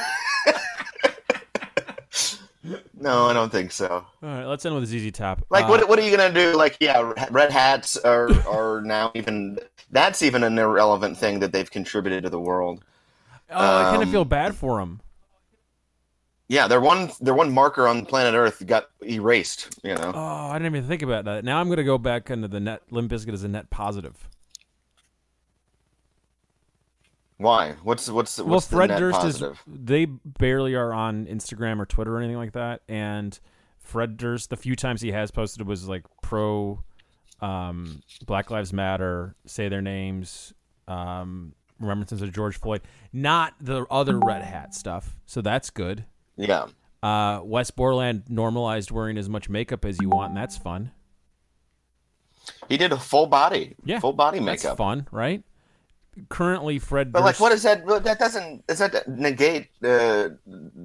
no, 2.99 3.26
I 3.26 3.34
don't 3.34 3.52
think 3.52 3.71
so. 3.71 3.88
All 3.89 4.06
right. 4.21 4.45
Let's 4.45 4.65
end 4.65 4.76
with 4.76 4.84
a 4.84 4.88
ZZ 4.88 5.12
Top. 5.12 5.45
Like, 5.49 5.65
Uh, 5.65 5.69
what 5.69 5.89
what 5.89 5.99
are 5.99 6.02
you 6.02 6.15
gonna 6.15 6.34
do? 6.34 6.56
Like, 6.56 6.78
yeah, 6.80 7.13
red 7.30 7.52
hats 7.52 7.97
are 7.97 8.30
are 8.47 8.82
now 8.82 9.12
even. 9.13 9.60
That's 9.91 10.23
even 10.23 10.43
an 10.43 10.58
irrelevant 10.58 11.17
thing 11.17 11.39
that 11.39 11.52
they've 11.52 11.69
contributed 11.69 12.23
to 12.23 12.30
the 12.30 12.39
world. 12.39 12.84
Oh, 13.49 13.56
I 13.58 13.84
kind 13.84 14.02
of 14.02 14.08
um, 14.08 14.12
feel 14.12 14.26
bad 14.26 14.56
for 14.56 14.80
them. 14.80 15.02
Yeah, 16.47 16.67
their 16.67 16.82
one 16.82 17.12
their 17.21 17.34
one 17.34 17.52
marker 17.54 17.88
on 17.88 18.06
planet 18.06 18.34
Earth 18.34 18.65
got 18.65 18.89
erased. 19.06 19.80
You 19.84 19.95
know. 19.95 20.12
Oh, 20.13 20.49
I 20.49 20.54
didn't 20.54 20.76
even 20.76 20.88
think 20.88 21.02
about 21.02 21.26
that. 21.26 21.43
Now 21.43 21.60
I'm 21.60 21.69
gonna 21.69 21.84
go 21.84 21.97
back 21.97 22.30
into 22.30 22.47
the 22.47 22.60
net. 22.60 22.82
Limp 22.91 23.12
Bizkit 23.12 23.34
as 23.34 23.43
a 23.43 23.47
net 23.47 23.69
positive. 23.69 24.30
Why? 27.43 27.73
What's 27.84 28.10
what's 28.10 28.39
well, 28.39 28.62
Fred 28.62 28.88
Durst 28.88 29.19
positive? 29.19 29.62
is. 29.67 29.79
They 29.84 30.06
barely 30.06 30.75
are 30.75 30.93
on 30.93 31.25
Instagram 31.25 31.79
or 31.82 31.86
Twitter 31.86 32.15
or 32.15 32.19
anything 32.19 32.38
like 32.38 32.53
that. 32.53 32.84
And 32.88 33.38
Fred 33.79 34.15
Durst, 34.15 34.49
the 34.49 34.56
few 34.56 34.77
times 34.77 35.01
he 35.01 35.12
has 35.12 35.29
posted 35.29 35.67
was 35.67 35.86
like 35.89 36.06
pro 36.21 36.82
um, 37.41 38.01
Black 38.25 38.49
Lives 38.49 38.71
Matter, 38.71 39.36
say 39.45 39.67
their 39.67 39.82
names, 39.82 40.53
um, 40.88 41.53
remembrances 41.82 42.21
of 42.21 42.32
George 42.32 42.58
Floyd, 42.58 42.79
not 43.12 43.56
the 43.60 43.86
other 43.91 44.17
red 44.17 44.41
hat 44.41 44.73
stuff. 44.73 45.17
So 45.25 45.41
that's 45.41 45.69
good. 45.69 46.06
Yeah. 46.38 46.67
Uh, 47.03 47.41
Wes 47.43 47.71
Borland 47.71 48.23
normalized 48.29 48.89
wearing 48.89 49.17
as 49.17 49.27
much 49.27 49.49
makeup 49.49 49.84
as 49.84 49.99
you 50.01 50.08
want, 50.08 50.29
and 50.29 50.38
that's 50.38 50.56
fun. 50.56 50.91
He 52.69 52.77
did 52.77 52.93
a 52.93 52.97
full 52.97 53.27
body, 53.27 53.75
Yeah, 53.84 53.99
full 53.99 54.13
body 54.13 54.39
That's 54.39 54.63
makeup. 54.63 54.77
fun, 54.77 55.08
right? 55.12 55.43
Currently, 56.30 56.80
Fred 56.80 57.12
But 57.12 57.19
Durst. 57.19 57.26
like, 57.26 57.39
what 57.39 57.52
is 57.52 57.63
that? 57.63 57.86
That 58.04 58.19
doesn't 58.19 58.65
does 58.67 58.80
that 58.80 59.08
negate, 59.08 59.69
uh, 59.84 60.30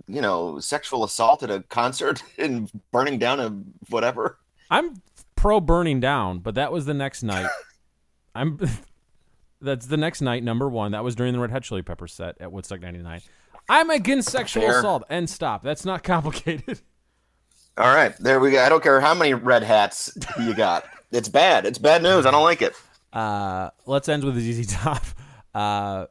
you 0.07 0.21
know, 0.21 0.59
sexual 0.59 1.05
assault 1.05 1.43
at 1.43 1.51
a 1.51 1.62
concert 1.69 2.23
and 2.38 2.71
burning 2.93 3.19
down 3.19 3.41
a 3.41 3.51
whatever? 3.91 4.38
I'm 4.71 5.03
pro 5.37 5.61
burning 5.61 6.01
down, 6.01 6.38
but 6.41 6.55
that 6.55 6.73
was 6.73 6.87
the 6.87 6.95
next 6.95 7.23
night. 7.23 7.49
I'm. 8.35 8.59
That's 9.61 9.87
the 9.87 9.97
next 9.97 10.21
night, 10.21 10.45
number 10.45 10.69
one. 10.69 10.93
That 10.93 11.03
was 11.03 11.17
during 11.17 11.33
the 11.33 11.41
Red 11.41 11.51
Hot 11.51 11.64
Chili 11.64 11.83
Peppers 11.83 12.12
set 12.12 12.37
at 12.41 12.53
Woodstock 12.53 12.81
'99. 12.81 13.21
I'm 13.69 13.91
against 13.91 14.31
sexual 14.31 14.62
Fair. 14.62 14.79
assault. 14.79 15.03
And 15.11 15.29
stop. 15.29 15.62
That's 15.64 15.85
not 15.85 16.05
complicated. 16.05 16.81
All 17.77 17.93
right, 17.95 18.17
there 18.19 18.38
we 18.41 18.53
go. 18.53 18.62
I 18.64 18.69
don't 18.69 18.83
care 18.83 19.01
how 19.01 19.14
many 19.14 19.35
red 19.35 19.62
hats 19.64 20.17
you 20.41 20.55
got. 20.55 20.85
It's 21.11 21.29
bad. 21.29 21.67
It's 21.67 21.79
bad 21.79 22.03
news. 22.03 22.25
I 22.27 22.31
don't 22.31 22.45
like 22.45 22.62
it. 22.62 22.75
Uh, 23.12 23.71
let's 23.87 24.09
end 24.09 24.25
with 24.25 24.38
ZZ 24.38 24.66
Top. 24.73 25.05
Uh, 25.55 26.07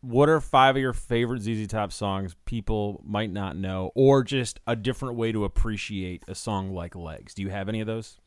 what 0.00 0.28
are 0.28 0.40
five 0.40 0.76
of 0.76 0.82
your 0.82 0.92
favorite 0.92 1.42
ZZ 1.42 1.66
Top 1.66 1.92
songs 1.92 2.36
people 2.44 3.02
might 3.04 3.32
not 3.32 3.56
know, 3.56 3.90
or 3.94 4.22
just 4.22 4.60
a 4.66 4.76
different 4.76 5.16
way 5.16 5.32
to 5.32 5.44
appreciate 5.44 6.22
a 6.28 6.34
song 6.34 6.72
like 6.72 6.94
Legs? 6.94 7.34
Do 7.34 7.42
you 7.42 7.48
have 7.48 7.68
any 7.68 7.80
of 7.80 7.86
those? 7.86 8.18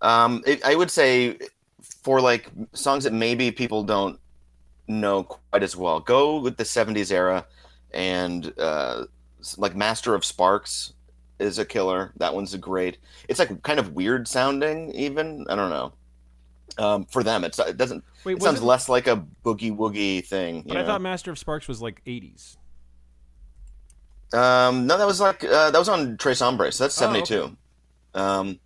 Um, 0.00 0.42
it, 0.46 0.64
I 0.64 0.74
would 0.74 0.90
say 0.90 1.38
for 2.02 2.20
like 2.20 2.50
songs 2.72 3.04
that 3.04 3.12
maybe 3.12 3.50
people 3.50 3.82
don't 3.82 4.18
know 4.88 5.22
quite 5.22 5.62
as 5.62 5.76
well, 5.76 6.00
go 6.00 6.40
with 6.40 6.56
the 6.56 6.64
'70s 6.64 7.12
era, 7.12 7.46
and 7.92 8.52
uh, 8.58 9.04
like 9.56 9.76
Master 9.76 10.14
of 10.14 10.24
Sparks 10.24 10.94
is 11.38 11.58
a 11.58 11.64
killer. 11.64 12.12
That 12.16 12.34
one's 12.34 12.54
a 12.54 12.58
great. 12.58 12.98
It's 13.28 13.38
like 13.38 13.62
kind 13.62 13.78
of 13.78 13.92
weird 13.92 14.26
sounding, 14.26 14.92
even. 14.94 15.46
I 15.48 15.54
don't 15.54 15.70
know. 15.70 15.92
Um, 16.78 17.04
for 17.06 17.22
them, 17.22 17.44
it's 17.44 17.58
it 17.58 17.76
doesn't. 17.76 18.04
Wait, 18.24 18.36
It 18.36 18.42
sounds 18.42 18.60
it- 18.60 18.64
less 18.64 18.88
like 18.88 19.06
a 19.06 19.24
boogie 19.44 19.74
woogie 19.76 20.24
thing. 20.26 20.56
you 20.56 20.62
But 20.68 20.76
I 20.76 20.80
know? 20.82 20.86
thought 20.86 21.00
Master 21.00 21.30
of 21.30 21.38
Sparks 21.38 21.66
was 21.68 21.80
like 21.82 22.02
80s. 22.06 22.56
Um, 24.32 24.86
no, 24.86 24.96
that 24.96 25.06
was 25.06 25.20
like 25.20 25.42
uh, 25.42 25.70
that 25.70 25.78
was 25.78 25.88
on 25.88 26.16
Tres 26.16 26.38
Hombres. 26.40 26.76
So 26.76 26.84
that's 26.84 26.96
Oh, 26.98 27.06
seventy 27.06 27.22
two. 27.22 27.56
Um, 28.14 28.60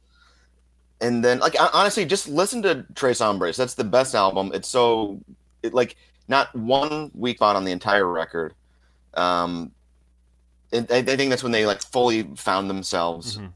and 1.00 1.24
then 1.24 1.38
like 1.38 1.56
honestly, 1.72 2.04
just 2.04 2.28
listen 2.28 2.60
to 2.62 2.84
Tres 2.94 3.18
Hombres. 3.20 3.56
That's 3.56 3.74
the 3.74 3.84
best 3.84 4.14
album. 4.14 4.50
It's 4.52 4.68
so 4.68 5.20
it 5.62 5.72
like 5.72 5.96
not 6.28 6.54
one 6.54 7.10
weak 7.14 7.38
spot 7.38 7.56
on 7.56 7.64
the 7.64 7.72
entire 7.72 8.06
record. 8.06 8.54
Um, 9.14 9.72
and 10.72 10.86
I, 10.90 10.96
I 10.98 11.02
think 11.02 11.30
that's 11.30 11.42
when 11.42 11.52
they 11.52 11.64
like 11.64 11.80
fully 11.82 12.24
found 12.36 12.68
themselves. 12.68 13.38
Mhm. 13.38 13.52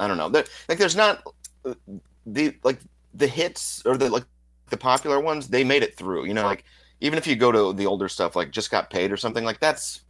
I 0.00 0.08
don't 0.08 0.16
know. 0.16 0.28
There, 0.30 0.44
like 0.68 0.78
there's 0.78 0.96
not 0.96 1.22
uh, 1.64 1.74
the 2.26 2.56
like 2.64 2.80
the 3.14 3.26
hits 3.26 3.82
or 3.86 3.96
the 3.96 4.10
like 4.10 4.24
the 4.70 4.76
popular 4.76 5.20
ones. 5.20 5.48
They 5.48 5.64
made 5.64 5.82
it 5.82 5.96
through. 5.96 6.26
You 6.26 6.34
know, 6.34 6.44
like 6.44 6.64
even 7.00 7.18
if 7.18 7.26
you 7.26 7.36
go 7.36 7.52
to 7.52 7.72
the 7.76 7.86
older 7.86 8.08
stuff, 8.08 8.36
like 8.36 8.50
just 8.50 8.70
got 8.70 8.90
paid 8.90 9.12
or 9.12 9.16
something 9.16 9.44
like 9.44 9.60
that's 9.60 10.02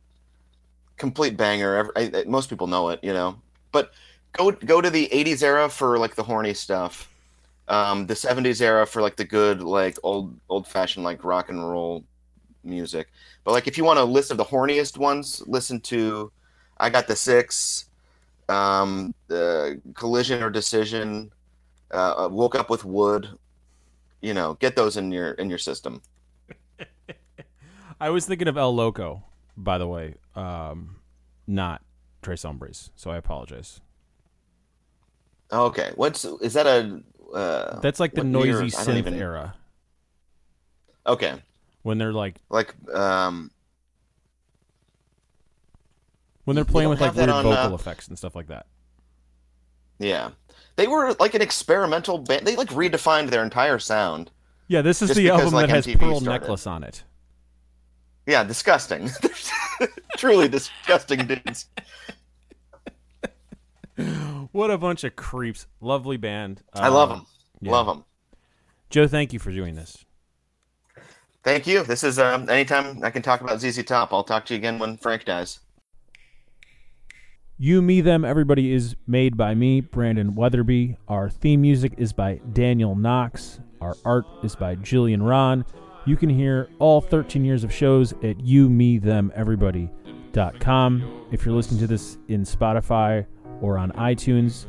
complete 0.96 1.36
banger. 1.36 1.90
I, 1.96 2.10
I- 2.14 2.24
most 2.26 2.48
people 2.50 2.66
know 2.66 2.90
it, 2.90 3.00
you 3.02 3.12
know. 3.12 3.40
But 3.72 3.92
go 4.32 4.50
go 4.52 4.80
to 4.80 4.90
the 4.90 5.08
'80s 5.12 5.42
era 5.42 5.68
for 5.68 5.98
like 5.98 6.14
the 6.14 6.22
horny 6.22 6.54
stuff. 6.54 7.08
Um, 7.68 8.06
the 8.06 8.16
'70s 8.16 8.60
era 8.60 8.86
for 8.86 9.02
like 9.02 9.16
the 9.16 9.24
good, 9.24 9.62
like 9.62 9.98
old 10.02 10.38
old 10.48 10.66
fashioned 10.68 11.04
like 11.04 11.24
rock 11.24 11.48
and 11.50 11.68
roll 11.68 12.04
music. 12.64 13.08
But 13.44 13.52
like 13.52 13.68
if 13.68 13.78
you 13.78 13.84
want 13.84 14.00
a 14.00 14.04
list 14.04 14.30
of 14.30 14.36
the 14.38 14.44
horniest 14.46 14.98
ones, 14.98 15.42
listen 15.46 15.80
to 15.82 16.32
I 16.78 16.90
Got 16.90 17.08
the 17.08 17.16
Six, 17.16 17.86
um, 18.48 19.14
the 19.28 19.80
Collision 19.94 20.42
or 20.42 20.50
Decision, 20.50 21.32
uh, 21.92 22.28
Woke 22.30 22.54
Up 22.54 22.70
with 22.70 22.84
Wood. 22.84 23.28
You 24.20 24.34
know, 24.34 24.54
get 24.54 24.76
those 24.76 24.96
in 24.96 25.10
your 25.12 25.32
in 25.32 25.48
your 25.48 25.58
system. 25.58 26.02
I 28.00 28.10
was 28.10 28.26
thinking 28.26 28.48
of 28.48 28.56
El 28.56 28.74
Loco, 28.74 29.24
by 29.56 29.78
the 29.78 29.86
way, 29.86 30.14
um, 30.34 30.96
not 31.46 31.82
Tres 32.22 32.42
Hombres. 32.42 32.90
So 32.96 33.10
I 33.10 33.16
apologize. 33.16 33.80
Okay, 35.52 35.90
what's 35.96 36.24
is 36.24 36.54
that 36.54 36.66
a? 36.66 37.02
Uh, 37.36 37.80
That's 37.80 37.98
like 38.00 38.12
the 38.12 38.22
year 38.22 38.30
noisy 38.30 38.66
is- 38.66 38.74
synth 38.74 38.96
even- 38.98 39.14
era 39.14 39.54
Okay, 41.06 41.34
when 41.82 41.98
they're 41.98 42.12
like 42.12 42.36
like 42.48 42.74
um, 42.94 43.50
when 46.44 46.54
they're 46.54 46.64
playing 46.64 46.90
with 46.90 47.00
like 47.00 47.14
weird 47.14 47.28
on, 47.28 47.42
vocal 47.42 47.72
uh, 47.72 47.74
effects 47.74 48.08
and 48.08 48.16
stuff 48.16 48.34
like 48.36 48.48
that. 48.48 48.66
Yeah, 49.98 50.30
they 50.76 50.86
were 50.86 51.14
like 51.20 51.34
an 51.34 51.42
experimental 51.42 52.18
band. 52.18 52.46
They 52.46 52.56
like 52.56 52.68
redefined 52.68 53.30
their 53.30 53.42
entire 53.42 53.78
sound. 53.78 54.30
Yeah, 54.68 54.82
this 54.82 55.02
is 55.02 55.10
the 55.10 55.24
because, 55.24 55.40
album 55.40 55.54
like, 55.54 55.66
that 55.66 55.74
has 55.74 55.86
MTV 55.86 55.98
Pearl 55.98 56.20
started. 56.20 56.40
Necklace 56.40 56.66
on 56.66 56.84
it. 56.84 57.04
Yeah, 58.26 58.44
disgusting. 58.44 59.10
Truly 60.16 60.48
disgusting 60.48 61.26
dudes. 61.26 61.66
What 64.52 64.70
a 64.70 64.78
bunch 64.78 65.04
of 65.04 65.16
creeps! 65.16 65.66
Lovely 65.80 66.16
band. 66.16 66.62
I 66.74 66.88
love 66.88 67.08
them. 67.08 67.26
yeah. 67.60 67.72
Love 67.72 67.86
them. 67.86 68.04
Joe, 68.90 69.06
thank 69.06 69.32
you 69.32 69.38
for 69.38 69.50
doing 69.50 69.74
this. 69.74 70.04
Thank 71.42 71.66
you. 71.66 71.82
This 71.82 72.04
is 72.04 72.18
um, 72.18 72.48
anytime 72.48 73.02
I 73.02 73.10
can 73.10 73.22
talk 73.22 73.40
about 73.40 73.60
ZZ 73.60 73.82
Top. 73.84 74.12
I'll 74.12 74.24
talk 74.24 74.44
to 74.46 74.54
you 74.54 74.58
again 74.58 74.78
when 74.78 74.96
Frank 74.96 75.24
dies. 75.24 75.60
You, 77.64 77.80
Me, 77.80 78.00
Them, 78.00 78.24
Everybody 78.24 78.72
is 78.72 78.96
made 79.06 79.36
by 79.36 79.54
me, 79.54 79.80
Brandon 79.80 80.34
Weatherby. 80.34 80.96
Our 81.06 81.30
theme 81.30 81.60
music 81.60 81.94
is 81.96 82.12
by 82.12 82.40
Daniel 82.52 82.96
Knox. 82.96 83.60
Our 83.80 83.94
art 84.04 84.24
is 84.42 84.56
by 84.56 84.74
Jillian 84.74 85.24
Ron. 85.24 85.64
You 86.04 86.16
can 86.16 86.28
hear 86.28 86.68
all 86.80 87.00
13 87.00 87.44
years 87.44 87.62
of 87.62 87.72
shows 87.72 88.14
at 88.14 88.38
youmethemeverybody.com. 88.38 91.26
If 91.30 91.46
you're 91.46 91.54
listening 91.54 91.78
to 91.78 91.86
this 91.86 92.18
in 92.26 92.42
Spotify 92.42 93.26
or 93.60 93.78
on 93.78 93.92
iTunes, 93.92 94.66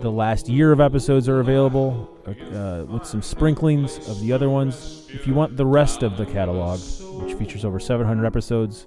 the 0.00 0.10
last 0.10 0.48
year 0.48 0.72
of 0.72 0.80
episodes 0.80 1.28
are 1.28 1.40
available 1.40 2.08
uh, 2.26 2.86
with 2.90 3.04
some 3.04 3.20
sprinklings 3.20 3.98
of 4.08 4.18
the 4.20 4.32
other 4.32 4.48
ones. 4.48 5.10
If 5.12 5.26
you 5.26 5.34
want 5.34 5.58
the 5.58 5.66
rest 5.66 6.02
of 6.02 6.16
the 6.16 6.24
catalog, 6.24 6.80
which 7.22 7.34
features 7.34 7.66
over 7.66 7.78
700 7.78 8.24
episodes, 8.24 8.86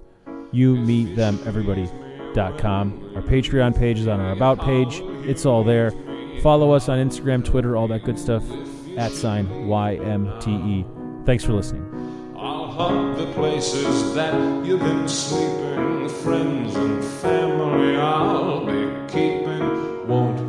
you, 0.50 0.74
me, 0.74 1.14
them, 1.14 1.38
gmail.com. 2.34 3.12
Our 3.14 3.22
Patreon 3.22 3.76
page 3.76 3.98
is 3.98 4.08
on 4.08 4.20
our 4.20 4.32
About 4.32 4.60
page. 4.60 5.00
It's 5.26 5.46
all 5.46 5.64
there. 5.64 5.92
Follow 6.42 6.72
us 6.72 6.88
on 6.88 6.98
Instagram, 6.98 7.44
Twitter, 7.44 7.76
all 7.76 7.88
that 7.88 8.04
good 8.04 8.18
stuff. 8.18 8.44
At 8.96 9.12
sign 9.12 9.46
YMTE. 9.66 11.24
Thanks 11.24 11.44
for 11.44 11.52
listening. 11.52 11.84
I'll 12.36 13.14
the 13.16 13.32
places 13.32 14.14
that 14.14 14.34
you've 14.64 14.80
been 14.80 15.08
sleeping, 15.08 16.08
friends 16.08 16.74
and 16.74 17.04
family 17.04 17.96
I'll 17.96 18.64
be 18.64 19.12
keeping. 19.12 20.08
Won't 20.08 20.47